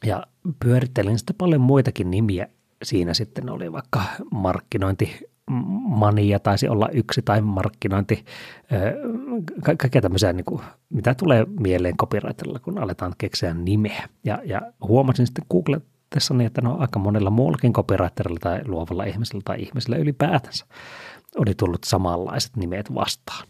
Ja 0.05 0.27
pyörittelin 0.59 1.17
sitten 1.17 1.35
paljon 1.35 1.61
muitakin 1.61 2.11
nimiä. 2.11 2.47
Siinä 2.83 3.13
sitten 3.13 3.49
oli 3.49 3.71
vaikka 3.71 4.01
markkinointi 4.31 5.27
mania 5.81 6.39
taisi 6.39 6.67
olla 6.67 6.89
yksi 6.89 7.21
tai 7.21 7.41
markkinointi, 7.41 8.25
ka- 9.63 9.75
kaikkea 9.75 10.01
tämmöisiä, 10.01 10.33
niin 10.33 10.45
kuin, 10.45 10.61
mitä 10.89 11.15
tulee 11.15 11.45
mieleen 11.59 11.97
copywriterilla, 11.97 12.59
kun 12.59 12.77
aletaan 12.77 13.13
keksiä 13.17 13.53
nimeä. 13.53 14.09
Ja, 14.23 14.41
ja 14.45 14.61
huomasin 14.81 15.25
sitten 15.25 15.45
googletessani, 15.51 16.45
että 16.45 16.61
no 16.61 16.77
aika 16.79 16.99
monella 16.99 17.29
muullakin 17.29 17.73
copywriterilla 17.73 18.39
tai 18.41 18.61
luovalla 18.65 19.03
ihmisellä 19.03 19.41
tai 19.45 19.61
ihmisellä 19.61 19.97
ylipäätänsä 19.97 20.65
oli 21.37 21.53
tullut 21.55 21.83
samanlaiset 21.83 22.55
nimet 22.55 22.95
vastaan. 22.95 23.47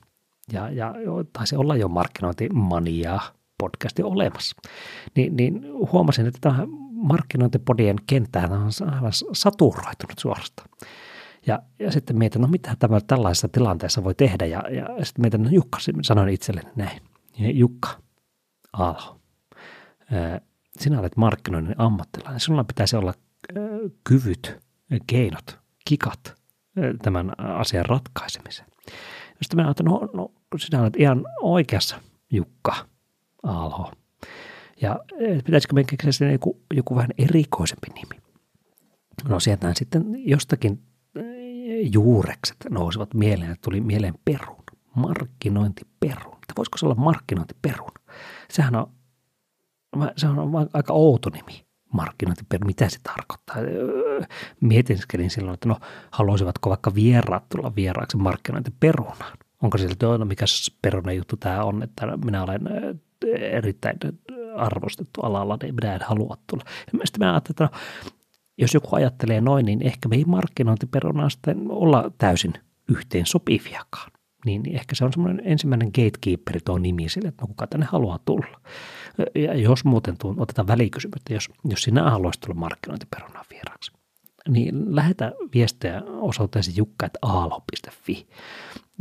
Ja, 0.53 0.69
ja 0.69 0.93
taisi 1.33 1.55
olla 1.55 1.75
jo 1.75 1.87
markkinointimaniaa 1.87 3.21
podcasti 3.57 4.03
olemassa. 4.03 4.55
Niin, 5.15 5.35
niin 5.35 5.61
huomasin, 5.91 6.27
että 6.27 6.39
tämä 6.41 6.67
markkinointipodien 6.91 7.95
kenttään 8.07 8.51
on 8.51 8.71
aivan 8.95 9.11
saturoitunut 9.33 10.19
suorastaan. 10.19 10.69
Ja, 11.47 11.59
ja 11.79 11.91
sitten 11.91 12.17
mietin, 12.17 12.41
no 12.41 12.47
mitä 12.47 12.75
tämä 12.79 13.01
tällaisessa 13.01 13.47
tilanteessa 13.47 14.03
voi 14.03 14.15
tehdä. 14.15 14.45
Ja, 14.45 14.63
ja 14.69 15.05
sitten 15.05 15.21
mietin, 15.21 15.43
no 15.43 15.49
Jukka, 15.49 15.79
sanoin 16.01 16.29
itselleni 16.29 16.69
näin. 16.75 17.01
Ja 17.39 17.51
Jukka, 17.51 17.89
Aalho, 18.73 19.19
sinä 20.71 20.99
olet 20.99 21.17
markkinoinnin 21.17 21.75
ammattilainen. 21.77 22.39
Sinulla 22.39 22.63
pitäisi 22.63 22.95
olla 22.95 23.13
kyvyt, 24.03 24.59
keinot, 25.07 25.59
kikat 25.85 26.35
tämän 27.01 27.39
asian 27.39 27.85
ratkaisemiseen. 27.85 28.67
Sitten 29.41 29.57
mä 29.57 29.63
ajattelin, 29.63 29.91
no, 29.91 30.09
no 30.13 30.29
sinä 30.57 30.81
olet 30.81 30.95
ihan 30.95 31.25
oikeassa, 31.41 32.01
Jukka 32.31 32.75
Aalho. 33.43 33.91
Ja 34.81 34.99
pitäisikö 35.45 35.73
meidän 35.73 35.97
keksiä 35.97 36.31
joku, 36.31 36.61
joku 36.73 36.95
vähän 36.95 37.11
erikoisempi 37.17 37.87
nimi? 37.95 38.21
No 39.27 39.39
sieltä 39.39 39.73
sitten 39.75 40.03
jostakin 40.17 40.83
juurekset 41.93 42.57
nousivat 42.69 43.13
mieleen, 43.13 43.51
että 43.51 43.61
tuli 43.63 43.81
mieleen 43.81 44.13
perun, 44.25 44.63
markkinointiperun. 44.95 46.37
Voisiko 46.57 46.77
se 46.77 46.85
olla 46.85 46.95
markkinointiperun? 46.95 47.91
Sehän 48.49 48.75
on, 48.75 48.91
se 50.17 50.27
on 50.27 50.69
aika 50.73 50.93
outo 50.93 51.29
nimi, 51.29 51.65
markkinointiperun. 51.93 52.67
Mitä 52.67 52.89
se 52.89 52.99
tarkoittaa? 53.03 53.55
Mietinskelin 54.61 55.29
silloin, 55.29 55.53
että 55.53 55.69
no 55.69 55.77
haluaisivatko 56.11 56.69
vaikka 56.69 56.95
vieraat 56.95 57.49
tulla 57.49 57.75
vieraaksi 57.75 58.17
markkinointiperunaan. 58.17 59.37
Onko 59.61 59.77
sieltä, 59.77 60.05
no 60.05 60.25
mikä 60.25 60.45
peruna 60.81 61.11
juttu 61.11 61.37
tämä 61.37 61.63
on, 61.63 61.83
että 61.83 62.17
minä 62.25 62.43
olen 62.43 62.61
erittäin 63.39 63.97
arvostettu 64.55 65.21
alalla, 65.21 65.57
niin 65.63 65.75
minä 65.75 65.95
en 65.95 66.01
halua 66.01 66.37
tulla. 66.49 66.63
Sitten 67.05 67.19
mä 67.19 67.31
ajattelin, 67.31 67.53
että 67.53 67.63
no, 67.63 67.69
jos 68.57 68.73
joku 68.73 68.95
ajattelee 68.95 69.41
noin, 69.41 69.65
niin 69.65 69.81
ehkä 69.81 70.09
me 70.09 70.15
ei 70.15 70.25
markkinointiperunaan 70.25 71.31
sitten 71.31 71.65
olla 71.69 72.11
täysin 72.17 72.53
yhteen 72.89 73.25
sopiviakaan. 73.25 74.11
Niin, 74.45 74.75
ehkä 74.75 74.95
se 74.95 75.05
on 75.05 75.13
semmoinen 75.13 75.41
ensimmäinen 75.45 75.87
gatekeeper 75.87 76.61
tuo 76.65 76.77
nimi 76.77 77.09
sille, 77.09 77.27
että 77.27 77.43
no 77.43 77.47
kuka 77.47 77.67
tänne 77.67 77.85
haluaa 77.85 78.19
tulla. 78.25 78.61
Ja 79.35 79.55
jos 79.55 79.85
muuten 79.85 80.17
tuun, 80.17 80.39
otetaan 80.39 80.67
välikysymys, 80.67 81.15
että 81.15 81.33
jos, 81.33 81.49
jos 81.63 81.81
sinä 81.81 82.09
haluaisit 82.11 82.41
tulla 82.41 82.59
markkinointiperunaan 82.59 83.45
vieraaksi, 83.49 83.91
niin 84.49 84.95
lähetä 84.95 85.31
viestejä 85.53 86.01
osoitteeseen 86.05 86.77
jukka.aalo.fi 86.77 88.27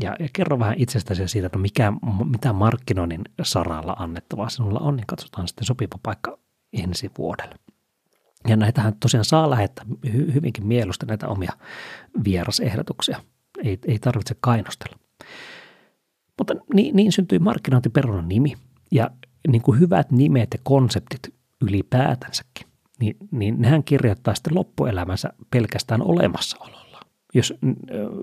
ja, 0.02 0.16
ja 0.18 0.28
kerro 0.32 0.58
vähän 0.58 0.74
itsestäsi 0.78 1.28
siitä, 1.28 1.46
että 1.46 1.58
mikä, 1.58 1.92
mitä 2.30 2.52
markkinoinnin 2.52 3.24
saralla 3.42 3.96
annettavaa 3.98 4.48
sinulla 4.48 4.80
on, 4.80 4.96
niin 4.96 5.06
katsotaan 5.06 5.48
sitten 5.48 5.64
sopiva 5.64 5.98
paikka 6.02 6.38
ensi 6.72 7.10
vuodelle. 7.18 7.54
Ja 8.48 8.56
näitähän 8.56 8.94
tosiaan 9.00 9.24
saa 9.24 9.50
lähettää 9.50 9.84
hyvinkin 10.12 10.66
mieluusti 10.66 11.06
näitä 11.06 11.28
omia 11.28 11.52
vierasehdotuksia. 12.24 13.20
Ei, 13.64 13.78
ei 13.86 13.98
tarvitse 13.98 14.36
kainostella. 14.40 15.03
Mutta 16.38 16.54
niin, 16.74 16.96
niin 16.96 17.12
syntyi 17.12 17.38
markkinointiperunan 17.38 18.28
nimi 18.28 18.54
ja 18.90 19.10
niin 19.48 19.62
kuin 19.62 19.80
hyvät 19.80 20.10
nimet 20.10 20.48
ja 20.54 20.60
konseptit 20.62 21.34
ylipäätänsäkin, 21.62 22.66
niin, 23.00 23.16
niin 23.30 23.54
nehän 23.58 23.84
kirjoittaa 23.84 24.34
sitten 24.34 24.54
loppuelämänsä 24.54 25.32
pelkästään 25.50 26.02
olemassaololla 26.02 26.84
jos, 27.34 27.54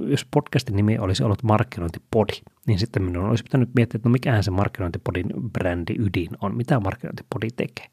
jos 0.07 0.25
podcastin 0.33 0.75
nimi 0.75 0.97
olisi 0.99 1.23
ollut 1.23 1.43
markkinointipodi, 1.43 2.33
niin 2.67 2.79
sitten 2.79 3.03
minun 3.03 3.29
olisi 3.29 3.43
pitänyt 3.43 3.69
miettiä, 3.75 3.97
että 3.97 4.09
no 4.09 4.13
mikähän 4.13 4.43
se 4.43 4.51
markkinointipodin 4.51 5.25
brändi 5.53 5.93
ydin 5.99 6.29
on, 6.41 6.57
mitä 6.57 6.79
markkinointipodi 6.79 7.47
tekee. 7.55 7.87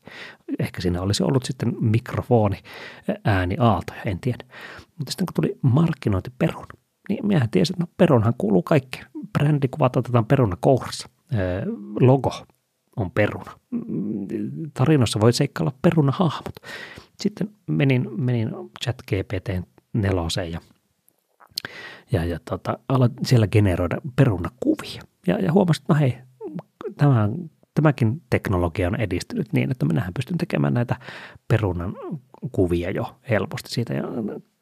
Ehkä 0.58 0.80
siinä 0.80 1.02
olisi 1.02 1.22
ollut 1.22 1.44
sitten 1.44 1.76
mikrofoni, 1.80 2.58
ääni, 3.24 3.56
aaltoja, 3.58 4.02
en 4.02 4.18
tiedä. 4.20 4.44
Mutta 4.98 5.10
sitten 5.10 5.26
kun 5.26 5.34
tuli 5.34 5.58
markkinointiperun, 5.62 6.66
niin 7.08 7.26
minähän 7.26 7.50
tiesin, 7.50 7.74
että 7.74 7.82
no 7.82 7.92
perunhan 7.96 8.34
kuuluu 8.38 8.62
kaikkeen. 8.62 9.06
Brändikuvat 9.38 9.96
otetaan 9.96 10.26
peruna 10.26 10.56
kourassa. 10.60 11.08
Logo 12.00 12.46
on 12.96 13.10
peruna. 13.10 13.52
Tarinoissa 14.74 15.20
voi 15.20 15.32
seikkailla 15.32 15.72
perunahahmot. 15.82 16.54
Sitten 17.20 17.48
menin, 17.66 18.22
menin 18.22 18.50
chat 18.84 18.96
GPT 19.02 19.66
neloseen 19.92 20.52
ja 20.52 20.60
ja, 22.12 22.24
ja 22.24 22.38
tota, 22.44 22.78
aloin 22.88 23.12
siellä 23.22 23.46
generoida 23.46 23.96
perunakuvia. 24.16 25.02
Ja, 25.26 25.38
ja 25.38 25.52
huomasin, 25.52 25.82
että 25.82 25.94
no 25.94 26.00
hei, 26.00 26.18
tämä, 26.96 27.28
tämäkin 27.74 28.22
teknologia 28.30 28.88
on 28.88 29.00
edistynyt 29.00 29.52
niin, 29.52 29.70
että 29.70 29.86
minähän 29.86 30.14
pystyn 30.14 30.38
tekemään 30.38 30.74
näitä 30.74 30.96
perunan 31.48 31.94
kuvia 32.52 32.90
jo 32.90 33.18
helposti 33.30 33.70
siitä. 33.70 33.94
Ja 33.94 34.04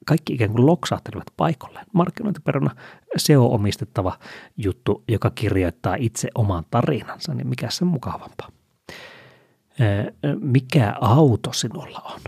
kaikki 0.07 0.33
ikään 0.33 0.51
kuin 0.51 0.67
loksahtelivat 0.67 1.27
paikalleen. 1.37 1.87
Markkinointiperuna 1.93 2.77
SEO-omistettava 3.17 4.19
juttu, 4.57 5.05
joka 5.09 5.31
kirjoittaa 5.31 5.97
itse 5.99 6.29
oman 6.35 6.65
tarinansa, 6.71 7.35
niin 7.35 7.47
mikä 7.47 7.71
se 7.71 7.85
mukavampaa? 7.85 8.49
Mikä 10.41 10.95
auto 11.01 11.53
sinulla 11.53 12.03
on? 12.15 12.21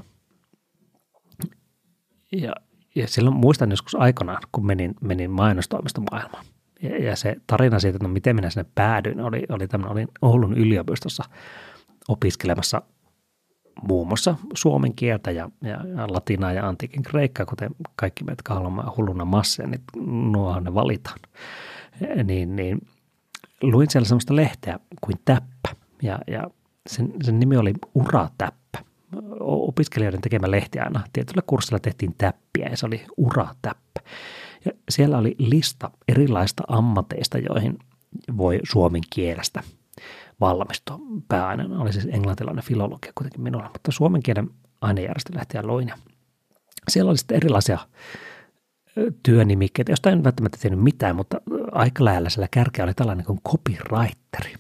Ja 2.33 2.53
ja 2.99 3.09
silloin 3.09 3.37
muistan 3.37 3.71
joskus 3.71 3.95
aikanaan, 3.95 4.43
kun 4.53 4.67
menin, 4.67 4.95
menin 5.01 5.31
mainostoimistomaailmaan. 5.31 6.45
Ja, 6.83 7.05
ja 7.05 7.17
se 7.17 7.37
tarina 7.47 7.79
siitä, 7.79 7.97
että 7.97 8.09
no 8.09 8.13
miten 8.13 8.37
minä 8.37 8.51
sinne 8.51 8.71
päädyin, 8.75 9.21
oli, 9.21 9.43
oli 9.49 9.69
tämmöinen, 9.69 9.93
olin 9.93 10.09
Oulun 10.23 10.59
yliopistossa 10.59 11.25
opiskelemassa 12.09 12.83
muun 13.83 14.09
muassa 14.09 14.35
suomen 14.55 14.95
kieltä 14.95 15.31
ja, 15.31 15.51
ja, 15.63 15.79
latinaa 16.09 16.53
ja 16.53 16.69
antiikin 16.69 17.03
kreikkaa, 17.03 17.47
kuten 17.47 17.71
kaikki 17.97 18.25
me, 18.25 18.33
jotka 18.33 18.55
haluamme 18.55 18.83
hulluna 18.97 19.25
masseja, 19.25 19.69
niin 19.69 19.83
nuohan 20.33 20.65
ne 20.65 20.75
valitaan. 20.75 21.19
Niin, 22.25 22.57
niin 22.57 22.79
luin 23.63 23.91
siellä 23.91 24.09
sellaista 24.09 24.37
lehteä 24.37 24.81
kuin 25.01 25.17
Täppä 25.25 25.69
ja, 26.03 26.19
ja 26.27 26.45
sen, 26.89 27.13
sen 27.23 27.41
nimi 27.41 27.57
oli 27.57 27.75
Uratäppä. 27.95 28.79
Opiskelijoiden 29.41 30.21
tekemä 30.21 30.51
lehti 30.51 30.79
aina. 30.79 31.01
Tietyllä 31.13 31.43
kurssilla 31.47 31.79
tehtiin 31.79 32.15
täppiä 32.19 32.69
ja 32.69 32.77
se 32.77 32.87
oli 32.87 33.05
Uratäppä. 33.17 34.01
Ja 34.65 34.73
siellä 34.91 35.19
oli 35.19 35.35
lista 35.39 35.91
erilaista 36.09 36.63
ammateista, 36.69 37.39
joihin 37.39 37.79
voi 38.37 38.61
suomen 38.71 39.03
kielestä 39.15 39.63
valmistua. 40.41 40.99
Pääaineena 41.29 41.81
oli 41.81 41.93
siis 41.93 42.09
englantilainen 42.13 42.65
filologia 42.65 43.13
kuitenkin 43.15 43.41
minulla, 43.41 43.71
mutta 43.73 43.93
suomen 43.93 44.23
kielen 44.23 44.51
ainejärjestö 44.81 45.35
lähti 45.35 45.63
loin. 45.63 45.93
Siellä 46.89 47.11
oli 47.11 47.19
sitten 47.19 47.37
erilaisia 47.37 47.79
työnimikkeitä, 49.23 49.93
josta 49.93 50.11
en 50.11 50.25
välttämättä 50.25 50.59
tiennyt 50.61 50.85
mitään, 50.85 51.17
mutta 51.17 51.41
aika 51.73 52.05
lähellä 52.05 52.29
siellä 52.29 52.49
kärkeä 52.51 52.85
oli 52.85 52.95
tällainen 52.95 53.27
kuin 53.27 53.41
copywriteri, 53.49 54.55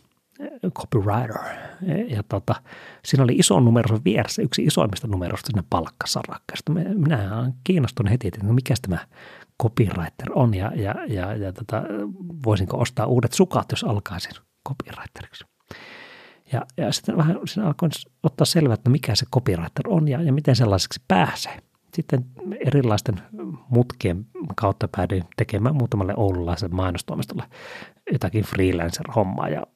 copywriter. 0.74 1.40
Ja 2.08 2.22
tota, 2.22 2.54
siinä 3.04 3.24
oli 3.24 3.32
iso 3.32 3.60
numero 3.60 3.98
vieressä, 4.04 4.42
yksi 4.42 4.64
isoimmista 4.64 5.08
numeroista 5.08 5.46
sinne 5.46 5.64
palkkasarakkeesta. 5.70 6.72
Minä 6.72 7.38
olen 7.38 7.54
kiinnostunut 7.64 8.10
heti, 8.12 8.28
että 8.28 8.44
mikä 8.44 8.74
tämä 8.82 8.98
copywriter 9.62 10.32
on 10.34 10.54
ja, 10.54 10.72
ja, 10.74 10.94
ja, 11.08 11.34
ja 11.34 11.52
tota, 11.52 11.82
voisinko 12.44 12.78
ostaa 12.78 13.06
uudet 13.06 13.32
sukat, 13.32 13.66
jos 13.70 13.84
alkaisin 13.84 14.32
copywriteriksi. 14.68 15.44
Ja, 16.52 16.66
ja 16.76 16.92
sitten 16.92 17.16
vähän 17.16 17.36
siinä 17.44 17.66
alkoin 17.66 17.92
ottaa 18.22 18.44
selvää, 18.44 18.74
että 18.74 18.90
mikä 18.90 19.14
se 19.14 19.26
copywriter 19.34 19.88
on 19.88 20.08
ja, 20.08 20.22
ja 20.22 20.32
miten 20.32 20.56
sellaiseksi 20.56 21.00
pääsee. 21.08 21.58
Sitten 21.94 22.24
erilaisten 22.66 23.20
mutkien 23.68 24.26
kautta 24.56 24.88
päädyin 24.96 25.24
tekemään 25.36 25.76
muutamalle 25.76 26.14
oululaisen 26.16 26.74
mainostoimistolle 26.74 27.44
jotakin 28.12 28.44
freelancer-hommaa. 28.44 29.48
Ja 29.48 29.66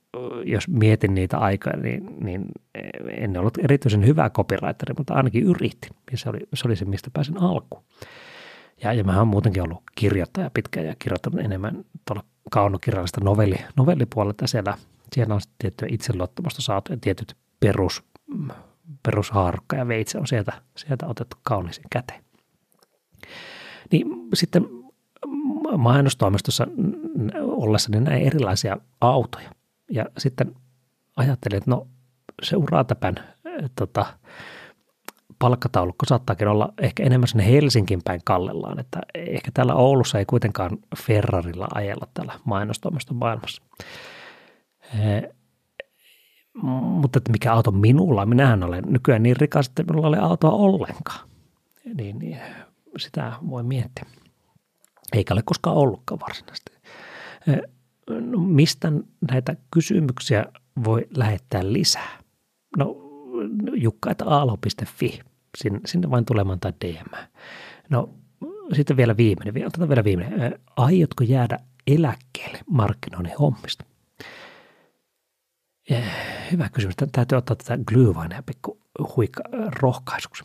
jos 0.44 0.68
mietin 0.68 1.14
niitä 1.14 1.38
aikoja, 1.38 1.76
niin, 1.76 2.16
niin 2.20 2.44
en 3.16 3.36
ollut 3.36 3.58
erityisen 3.58 4.06
hyvä 4.06 4.30
copywriteri, 4.30 4.94
mutta 4.98 5.14
ainakin 5.14 5.42
yritin. 5.42 5.90
Ja 6.12 6.18
se 6.18 6.28
oli 6.28 6.38
se, 6.54 6.68
oli 6.68 6.76
se 6.76 6.84
mistä 6.84 7.10
pääsin 7.12 7.42
alkuun. 7.42 7.84
Ja, 8.82 8.92
ja 8.92 9.04
mä 9.04 9.18
oon 9.18 9.28
muutenkin 9.28 9.62
ollut 9.62 9.82
kirjoittaja 9.94 10.50
pitkään 10.54 10.86
ja 10.86 10.94
kirjoittanut 10.98 11.40
enemmän 11.40 11.84
tuolla 12.04 12.24
kaunokirjallista 12.50 13.20
novelli, 13.24 13.56
novellipuolelta. 13.76 14.46
Siellä, 14.46 14.78
siellä 15.14 15.34
on 15.34 15.40
tiettyä 15.58 15.88
itseluottamusta 15.90 16.62
saatu 16.62 16.92
ja 16.92 16.98
tietyt 17.00 17.36
perus, 17.60 18.04
perushaarukka 19.02 19.76
ja 19.76 19.88
veitse 19.88 20.18
on 20.18 20.26
sieltä, 20.26 20.52
sieltä 20.76 21.06
otettu 21.06 21.36
kauniisin 21.42 21.84
käteen. 21.90 22.24
Niin 23.90 24.06
sitten 24.34 24.66
mainostoimistossa 25.76 26.66
ollessani 27.40 28.00
näin 28.00 28.22
erilaisia 28.22 28.76
autoja. 29.00 29.50
Ja 29.90 30.04
sitten 30.18 30.54
ajattelin, 31.16 31.56
että 31.56 31.70
no 31.70 31.86
se 32.42 32.56
uraatapän 32.56 33.14
tota, 33.76 34.06
palkkataulukko 35.38 36.06
saattaakin 36.06 36.48
olla 36.48 36.72
ehkä 36.78 37.02
enemmän 37.02 37.28
sinne 37.28 37.46
Helsinkin 37.46 38.00
päin 38.04 38.20
kallellaan, 38.24 38.80
että 38.80 39.00
ehkä 39.14 39.50
täällä 39.54 39.74
Oulussa 39.74 40.18
ei 40.18 40.24
kuitenkaan 40.24 40.78
Ferrarilla 40.96 41.68
ajella 41.74 42.08
täällä 42.14 42.32
mainostoimiston 42.44 43.16
maailmassa. 43.16 43.62
E, 44.98 45.22
mutta 46.62 47.18
että 47.18 47.32
mikä 47.32 47.52
auto 47.52 47.70
minulla, 47.70 48.26
minähän 48.26 48.62
olen 48.62 48.84
nykyään 48.86 49.22
niin 49.22 49.36
rikas, 49.36 49.66
että 49.66 49.82
minulla 49.82 50.06
ei 50.06 50.20
ole 50.20 50.28
autoa 50.28 50.50
ollenkaan. 50.50 51.28
Niin, 51.94 52.18
niin 52.18 52.38
sitä 52.98 53.32
voi 53.50 53.62
miettiä. 53.62 54.04
Eikä 55.12 55.34
ole 55.34 55.42
koskaan 55.44 55.76
ollutkaan 55.76 56.20
varsinaisesti. 56.20 56.72
E, 57.46 57.56
no, 58.10 58.38
mistä 58.38 58.92
näitä 59.30 59.56
kysymyksiä 59.70 60.46
voi 60.84 61.06
lähettää 61.16 61.72
lisää? 61.72 62.18
No 62.76 62.96
jukka.aalo.fi 63.74 65.20
sinne, 65.58 65.80
sinne 65.86 66.10
vain 66.10 66.24
tulemaan 66.24 66.60
tai 66.60 66.72
DM. 66.84 67.26
No 67.90 68.14
sitten 68.72 68.96
vielä 68.96 69.16
viimeinen, 69.16 69.66
otetaan 69.66 69.88
vielä 69.88 70.04
viimeinen. 70.04 70.60
Aiotko 70.76 71.24
jäädä 71.24 71.58
eläkkeelle 71.86 72.58
markkinoinnin 72.70 73.38
hommista? 73.38 73.84
Hyvä 76.52 76.68
kysymys. 76.68 76.94
Täytyy 77.12 77.38
ottaa 77.38 77.56
tätä 77.56 77.78
glühweinia 77.90 78.42
pikku 78.46 78.80
huikka 79.16 79.42
rohkaisuksi. 79.82 80.44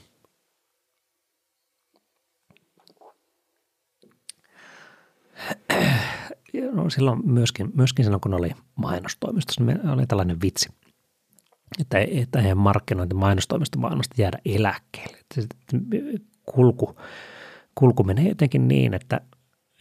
No, 6.71 6.89
silloin 6.89 7.31
myöskin, 7.31 7.71
myöskin 7.73 8.05
silloin, 8.05 8.21
kun 8.21 8.33
oli 8.33 8.51
mainostoimistossa, 8.75 9.63
niin 9.63 9.89
oli 9.89 10.07
tällainen 10.07 10.41
vitsi– 10.41 10.69
että, 11.79 11.97
että 11.99 12.39
eihän 12.39 12.57
markkinointi 12.57 13.15
mainostoimista 13.15 13.79
maailmasta 13.79 14.21
jäädä 14.21 14.39
eläkkeelle. 14.45 15.17
Että 15.17 15.41
kulku, 16.45 16.99
kulku 17.75 18.03
menee 18.03 18.27
jotenkin 18.27 18.67
niin, 18.67 18.93
että, 18.93 19.21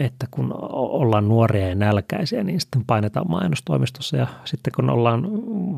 että 0.00 0.26
kun 0.30 0.54
ollaan 0.72 1.28
nuoria 1.28 1.68
ja 1.68 1.74
nälkäisiä, 1.74 2.44
niin 2.44 2.60
sitten 2.60 2.84
painetaan 2.86 3.30
mainostoimistossa 3.30 4.16
ja 4.16 4.26
sitten 4.44 4.72
kun 4.76 4.90
ollaan 4.90 5.22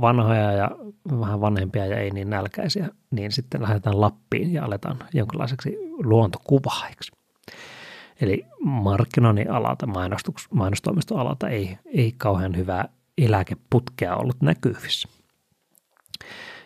vanhoja 0.01 0.53
ja 0.53 0.71
vähän 1.21 1.41
vanhempia 1.41 1.87
ja 1.87 1.99
ei 1.99 2.11
niin 2.11 2.31
nälkäisiä, 2.31 2.89
niin 3.11 3.33
sitten 3.33 3.63
lähdetään 3.63 4.01
Lappiin 4.01 4.53
ja 4.53 4.65
aletaan 4.65 4.97
jonkinlaiseksi 5.15 5.77
luontokuvaiksi. 6.05 7.13
Eli 8.21 8.45
markkinoinnin 8.61 9.51
alalta, 9.51 9.87
mainostoimistoalalta 10.51 11.49
ei, 11.49 11.79
ei 11.87 12.15
kauhean 12.19 12.57
hyvää 12.57 12.89
eläkeputkea 13.19 14.17
ollut 14.17 14.43
näkyvissä. 14.43 15.09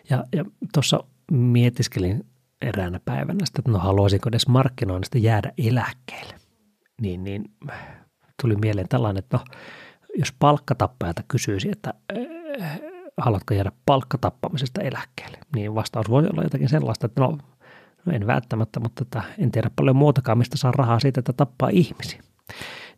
Ja, 0.09 0.23
ja 0.35 0.45
tuossa 0.73 1.03
mietiskelin 1.31 2.25
eräänä 2.61 2.99
päivänä 3.05 3.45
sitä, 3.45 3.59
että 3.59 3.71
no 3.71 3.79
haluaisinko 3.79 4.29
edes 4.29 4.47
markkinoinnista 4.47 5.17
jäädä 5.17 5.51
eläkkeelle. 5.57 6.42
Niin, 7.03 7.23
niin 7.23 7.45
tuli 8.41 8.55
mieleen 8.55 8.87
tällainen, 8.89 9.19
että 9.19 9.37
no, 9.37 9.43
jos 10.15 10.33
palkkatappajalta 10.39 11.23
kysyisi, 11.27 11.69
että 11.71 11.93
äh, 12.61 12.81
haluatko 13.17 13.53
jäädä 13.53 13.71
palkkatappamisesta 13.85 14.81
eläkkeelle, 14.81 15.37
niin 15.55 15.75
vastaus 15.75 16.09
voi 16.09 16.27
olla 16.27 16.43
jotakin 16.43 16.69
sellaista, 16.69 17.05
että 17.05 17.21
no, 17.21 17.37
no 18.05 18.13
en 18.13 18.27
välttämättä, 18.27 18.79
mutta 18.79 19.01
että 19.01 19.23
en 19.37 19.51
tiedä 19.51 19.69
paljon 19.75 19.95
muutakaan, 19.95 20.37
mistä 20.37 20.57
saa 20.57 20.71
rahaa 20.71 20.99
siitä, 20.99 21.19
että 21.19 21.33
tappaa 21.33 21.69
ihmisiä. 21.71 22.21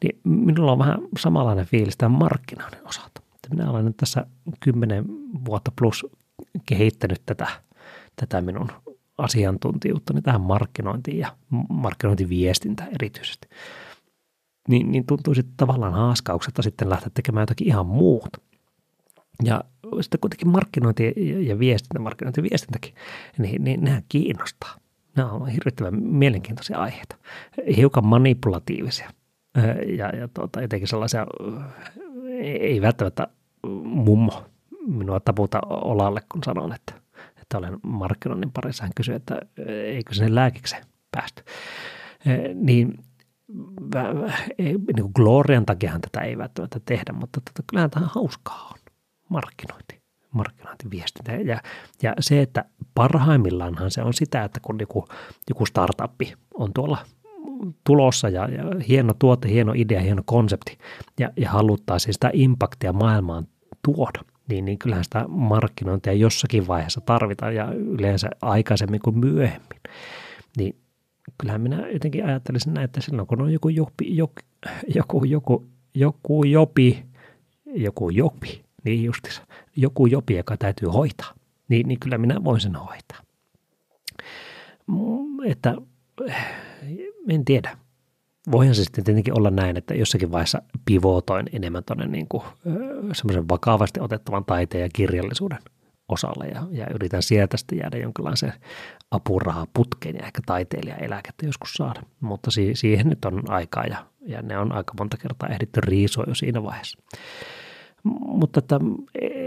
Niin 0.04 0.20
minulla 0.24 0.72
on 0.72 0.80
vähän 0.80 1.00
samanlainen 1.20 1.66
fiilis 1.66 1.98
tämän 1.98 2.20
markkinoinnin 2.20 2.88
osalta. 2.88 3.22
Minä 3.50 3.70
olen 3.70 3.86
nyt 3.86 3.98
tässä 3.98 4.26
kymmenen 4.60 5.06
vuotta 5.46 5.72
plus 5.80 6.06
kehittänyt 6.66 7.22
tätä, 7.26 7.48
tätä 8.16 8.42
minun 8.42 8.72
asiantuntijuuttani 9.18 10.22
tähän 10.22 10.42
markkinointiin 10.42 11.20
ja 11.20 11.36
markkinointiviestintä 11.70 12.84
erityisesti. 12.86 13.48
Niin, 14.68 14.92
niin 14.92 15.06
tuntuu 15.06 15.34
sitten 15.34 15.58
tavallaan 15.58 15.94
haaskaukselta 15.94 16.62
sitten 16.62 16.90
lähteä 16.90 17.10
tekemään 17.14 17.42
jotakin 17.42 17.68
ihan 17.68 17.86
muuta. 17.86 18.40
Ja 19.44 19.64
sitten 20.02 20.20
kuitenkin 20.20 20.50
markkinointi 20.50 21.14
ja 21.48 21.60
viestintä, 21.60 22.00
markkinointi 22.00 22.40
ja 22.42 22.48
viestintäkin, 22.52 22.96
niin, 23.38 23.64
niin 23.64 23.82
nehän 23.82 24.04
kiinnostaa. 24.10 24.76
Nämä 25.16 25.32
on 25.32 25.48
hirvittävän 25.48 26.04
mielenkiintoisia 26.04 26.78
aiheita, 26.78 27.16
hiukan 27.78 28.06
manipulatiivisia 28.06 29.10
ja, 29.98 30.10
ja 30.10 30.28
tuota, 30.34 30.62
jotenkin 30.62 30.88
sellaisia, 30.88 31.28
ei 32.40 32.82
välttämättä 32.82 33.28
mummo 33.84 34.44
minua 34.88 35.20
taputa 35.20 35.60
olalle, 35.70 36.22
kun 36.32 36.44
sanon, 36.44 36.74
että, 36.74 36.94
että 37.42 37.58
olen 37.58 37.78
markkinoinnin 37.84 38.52
parissa. 38.52 38.84
Hän 38.84 38.92
kysyi, 38.96 39.16
että 39.16 39.42
eikö 39.68 40.14
sinne 40.14 40.36
lääkikseen 40.36 40.84
päästy. 41.12 41.44
Niin, 42.54 43.00
niin 44.96 45.12
glorian 45.16 45.66
takiahan 45.66 46.02
tätä 46.02 46.22
ei 46.22 46.38
välttämättä 46.38 46.80
tehdä, 46.86 47.14
mutta 47.14 47.42
tota, 47.42 47.64
kyllähän 47.70 47.90
tämä 47.90 48.08
hauskaa 48.16 48.70
on, 48.74 48.80
markkinointi, 49.30 50.02
markkinointiviestintä. 50.32 51.32
Ja, 51.32 51.62
ja 52.04 52.14
se, 52.20 52.42
että 52.42 52.66
parhaimmillaanhan 52.96 53.92
se 53.92 54.02
on 54.02 54.14
sitä, 54.14 54.44
että 54.44 54.60
kun 54.60 54.78
joku, 54.80 55.06
joku 55.50 55.66
startuppi 55.66 56.34
on 56.54 56.74
tuolla 56.74 56.98
tulossa 57.84 58.30
ja, 58.30 58.50
ja 58.50 58.64
hieno 58.88 59.14
tuote, 59.20 59.50
hieno 59.50 59.74
idea, 59.76 60.02
hieno 60.02 60.22
konsepti 60.26 60.78
ja, 61.20 61.30
ja 61.38 61.50
haluttaa 61.50 62.00
siis 62.00 62.14
sitä 62.14 62.30
impaktia 62.34 62.94
maailmaan 62.94 63.48
tuoda– 63.84 64.20
niin, 64.50 64.66
niin 64.66 64.78
kyllähän 64.78 65.04
sitä 65.04 65.26
markkinointia 65.28 66.14
jossakin 66.14 66.68
vaiheessa 66.68 67.02
tarvitaan 67.02 67.56
ja 67.56 67.72
yleensä 67.74 68.30
aikaisemmin 68.42 69.00
kuin 69.00 69.20
myöhemmin. 69.20 69.82
Niin 70.58 70.76
kyllähän 71.38 71.62
minä 71.62 71.88
jotenkin 71.88 72.26
ajattelisin 72.26 72.74
näin, 72.74 72.86
että 72.86 73.02
silloin 73.02 73.28
kun 73.28 73.42
on 73.42 73.54
joku 73.54 73.70
jopi, 73.70 74.18
joku, 74.18 74.42
joku, 74.96 75.26
joku, 75.26 75.66
joku 75.94 76.44
jopi, 76.44 77.06
joku 77.66 78.10
jopi, 78.10 78.66
niin 78.84 79.04
justiinsa, 79.04 79.42
joku 79.76 80.06
jopi, 80.06 80.36
joka 80.36 80.58
täytyy 80.58 80.90
hoitaa, 80.90 81.34
niin, 81.70 81.88
niin 81.88 82.00
kyllä 82.00 82.18
minä 82.18 82.44
voin 82.44 82.62
sen 82.62 82.76
hoitaa. 82.76 83.20
Että 85.46 85.76
en 87.30 87.46
tiedä. 87.46 87.78
Voihan 88.52 88.76
se 88.76 88.84
sitten 88.84 89.04
tietenkin 89.04 89.38
olla 89.38 89.50
näin, 89.50 89.78
että 89.78 89.94
jossakin 89.94 90.32
vaiheessa 90.32 90.62
pivotoin 90.86 91.50
enemmän 91.52 91.84
tuonne 91.84 92.08
niin 92.08 92.28
kuin, 92.28 92.44
semmoisen 93.14 93.50
vakavasti 93.50 94.00
otettavan 94.00 94.46
taiteen 94.46 94.82
ja 94.82 94.90
kirjallisuuden 94.94 95.60
osalle 96.08 96.48
ja, 96.48 96.64
ja 96.72 96.88
yritän 96.96 97.24
sieltä 97.24 97.58
sitten 97.58 97.78
jäädä 97.78 97.98
jonkinlaiseen 97.98 98.54
apurahaputkeen 99.12 100.16
ja 100.16 100.26
ehkä 100.26 100.42
taiteilijaeläkettä 100.46 101.46
joskus 101.46 101.74
saada. 101.74 102.02
Mutta 102.20 102.52
si- 102.52 102.76
siihen 102.76 103.10
nyt 103.10 103.26
on 103.26 103.44
aikaa 103.48 103.86
ja, 103.86 104.06
ja 104.22 104.42
ne 104.42 104.58
on 104.58 104.72
aika 104.72 104.94
monta 105.00 105.18
kertaa 105.18 105.50
ehditty 105.50 105.82
riisoa 105.82 106.24
jo 106.28 106.36
siinä 106.36 106.64
vaiheessa. 106.64 106.98
Mutta 108.28 108.60
että 108.60 108.80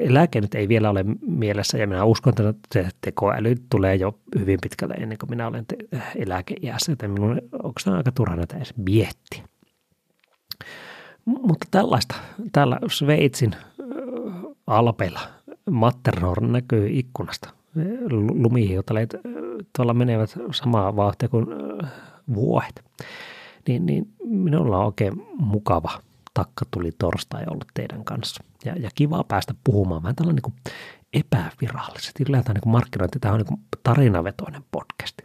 eläke 0.01 0.41
nyt 0.41 0.55
ei 0.55 0.69
vielä 0.69 0.91
ole 0.91 1.05
mielessä 1.27 1.79
ja 1.79 1.87
minä 1.87 2.05
uskon, 2.05 2.31
että 2.31 2.55
se 2.75 2.89
tekoäly 3.01 3.55
tulee 3.71 3.97
jo 3.97 4.19
hyvin 4.39 4.59
pitkälle 4.63 4.95
ennen 4.95 5.19
kuin 5.19 5.31
minä 5.31 5.47
olen 5.47 5.67
te- 5.67 6.01
eläkeiässä, 6.17 6.93
joten 6.93 7.11
minun 7.11 7.41
onko 7.53 7.81
se 7.81 7.91
aika 7.91 8.13
turha 8.13 8.37
näitä 8.37 8.57
edes 8.57 8.77
miettiä. 8.77 9.43
Mutta 11.25 11.67
tällaista 11.71 12.15
täällä 12.53 12.79
Sveitsin 12.91 13.57
alpeilla 14.67 15.38
Matterhorn 15.71 16.53
näkyy 16.53 16.89
ikkunasta. 16.91 17.51
Lumihiutaleet 18.11 19.17
tuolla 19.77 19.95
menevät 19.95 20.35
samaa 20.53 20.97
vauhtia 20.97 21.29
kuin 21.29 21.47
vuohet. 22.35 22.85
Niin, 23.69 23.87
niin 23.87 24.13
minulla 24.25 24.79
on 24.79 24.87
oikein 24.87 25.27
mukava 25.39 25.91
takka 26.35 26.65
tuli 26.71 26.93
torstai 26.99 27.45
ollut 27.51 27.67
teidän 27.75 28.05
kanssa. 28.05 28.45
Ja, 28.65 28.75
ja 28.77 28.91
kiva 28.95 29.25
päästä 29.25 29.55
puhumaan 29.65 30.03
vähän 30.03 30.17
tällainen 30.17 30.43
niin 30.47 30.75
epävirallisesti. 31.13 32.25
Yleensä 32.29 32.53
niin 32.53 32.73
markkinointi, 32.73 33.19
tämä 33.19 33.35
on 33.35 33.41
niin 33.41 33.61
tarinavetoinen 33.83 34.65
podcast. 34.71 35.19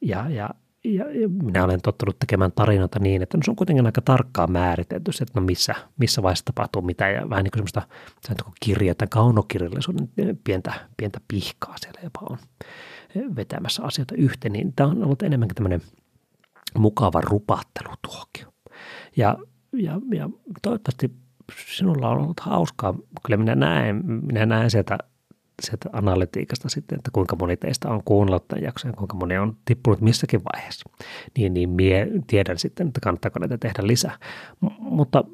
Ja, 0.00 0.28
ja 0.28 0.50
ja, 0.94 1.28
minä 1.28 1.64
olen 1.64 1.80
tottunut 1.82 2.18
tekemään 2.18 2.52
tarinoita 2.52 2.98
niin, 2.98 3.22
että 3.22 3.36
no 3.36 3.42
se 3.44 3.50
on 3.50 3.56
kuitenkin 3.56 3.86
aika 3.86 4.00
tarkkaan 4.00 4.52
määritelty 4.52 5.10
että 5.22 5.40
no 5.40 5.46
missä, 5.46 5.74
missä 5.98 6.22
vaiheessa 6.22 6.44
tapahtuu 6.44 6.82
mitä 6.82 7.08
ja 7.08 7.30
vähän 7.30 7.44
niin 7.44 7.50
kuin 7.50 7.58
semmoista 7.58 8.52
kirja 8.60 8.94
tai 8.94 9.08
kaunokirjallisuuden 9.10 10.08
pientä, 10.44 10.72
pientä 10.96 11.20
pihkaa 11.28 11.74
siellä 11.78 12.00
jopa 12.04 12.20
on 12.30 12.38
vetämässä 13.36 13.82
asioita 13.82 14.14
yhteen, 14.18 14.52
niin 14.52 14.72
tämä 14.76 14.90
on 14.90 15.04
ollut 15.04 15.22
enemmänkin 15.22 15.54
tämmöinen 15.54 15.80
mukava 16.78 17.20
rupattelutuokio. 17.20 18.52
Ja, 19.16 19.38
ja, 19.72 20.00
ja 20.12 20.30
toivottavasti 20.62 21.10
sinulla 21.76 22.08
on 22.08 22.18
ollut 22.18 22.40
hauskaa. 22.40 22.94
Kyllä 23.26 23.36
minä 23.36 23.54
näen, 23.54 24.02
minä 24.06 24.46
näen 24.46 24.70
sieltä 24.70 24.98
sieltä 25.62 25.90
analytiikasta 25.92 26.68
sitten, 26.68 26.98
että 26.98 27.10
kuinka 27.12 27.36
moni 27.36 27.56
teistä 27.56 27.90
on 27.90 28.02
kuunnellut 28.04 28.48
tämän 28.48 28.64
jakson 28.64 28.90
ja 28.90 28.96
kuinka 28.96 29.16
moni 29.16 29.38
on 29.38 29.56
tippunut 29.64 30.00
missäkin 30.00 30.40
vaiheessa, 30.44 30.90
niin, 31.38 31.54
niin 31.54 31.70
mie 31.70 32.08
tiedän 32.26 32.58
sitten, 32.58 32.86
että 32.86 33.00
kannattaako 33.00 33.38
näitä 33.38 33.58
tehdä 33.58 33.86
lisää. 33.86 34.18
M- 34.60 34.66
mutta 34.78 35.24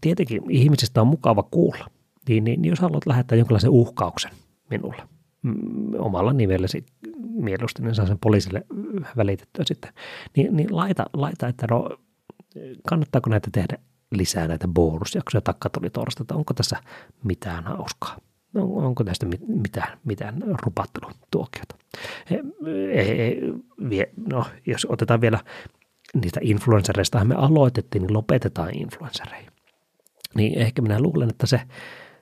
tietenkin 0.00 0.42
ihmisistä 0.50 1.00
on 1.00 1.06
mukava 1.06 1.42
kuulla. 1.42 1.86
Niin, 2.28 2.44
niin 2.44 2.64
jos 2.64 2.80
haluat 2.80 3.06
lähettää 3.06 3.38
jonkinlaisen 3.38 3.70
uhkauksen 3.70 4.30
minulle 4.70 5.02
mm, 5.42 5.94
omalla 5.98 6.32
nimelläsi 6.32 6.86
mieluusti, 7.18 7.82
niin 7.82 7.94
saa 7.94 8.06
sen 8.06 8.18
poliisille 8.18 8.66
välitettyä 9.16 9.64
sitten, 9.64 9.92
niin, 10.36 10.56
niin 10.56 10.76
laita, 10.76 11.06
laita, 11.12 11.48
että 11.48 11.66
no, 11.70 11.98
kannattaako 12.88 13.30
näitä 13.30 13.48
tehdä 13.52 13.78
lisää 14.10 14.48
näitä 14.48 14.68
bonusjaksoja 14.68 15.40
takkatuli 15.40 15.90
torstaita, 15.90 16.34
onko 16.34 16.54
tässä 16.54 16.76
mitään 17.24 17.64
hauskaa 17.64 18.16
onko 18.54 19.04
tästä 19.04 19.26
mitään, 19.46 19.98
mitään 20.04 20.42
rupattelutuokiota. 20.62 21.76
No, 24.30 24.44
jos 24.66 24.86
otetaan 24.90 25.20
vielä 25.20 25.38
niistä 26.22 26.40
influencereista, 26.42 27.24
me 27.24 27.34
aloitettiin, 27.34 28.02
niin 28.02 28.14
lopetetaan 28.14 28.76
influencereihin. 28.76 29.50
Niin 30.34 30.58
ehkä 30.58 30.82
minä 30.82 31.00
luulen, 31.00 31.30
että 31.30 31.46
se, 31.46 31.60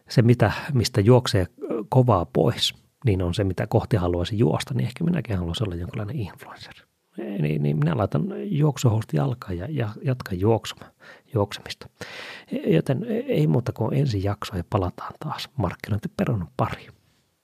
se 0.08 0.22
mitä, 0.22 0.52
mistä 0.74 1.00
juoksee 1.00 1.46
kovaa 1.88 2.26
pois, 2.32 2.74
niin 3.04 3.22
on 3.22 3.34
se, 3.34 3.44
mitä 3.44 3.66
kohti 3.66 3.96
haluaisi 3.96 4.38
juosta, 4.38 4.74
niin 4.74 4.86
ehkä 4.86 5.04
minäkin 5.04 5.38
haluaisin 5.38 5.68
olla 5.68 5.76
jonkinlainen 5.76 6.16
influencer. 6.16 6.87
Niin, 7.18 7.62
niin 7.62 7.76
minä 7.76 7.96
laitan 7.96 8.24
juoksuhousti 8.42 9.16
jalkaan 9.16 9.58
ja, 9.58 9.66
ja 9.70 9.88
jatkan 10.02 10.40
juoksumaan, 10.40 10.92
juoksemista. 11.34 11.88
Joten 12.66 13.04
ei 13.26 13.46
muuta 13.46 13.72
kuin 13.72 13.94
ensi 13.94 14.24
jakso 14.24 14.56
ja 14.56 14.64
palataan 14.70 15.14
taas 15.20 15.48
markkinointiperunan 15.56 16.48
pariin. 16.56 16.97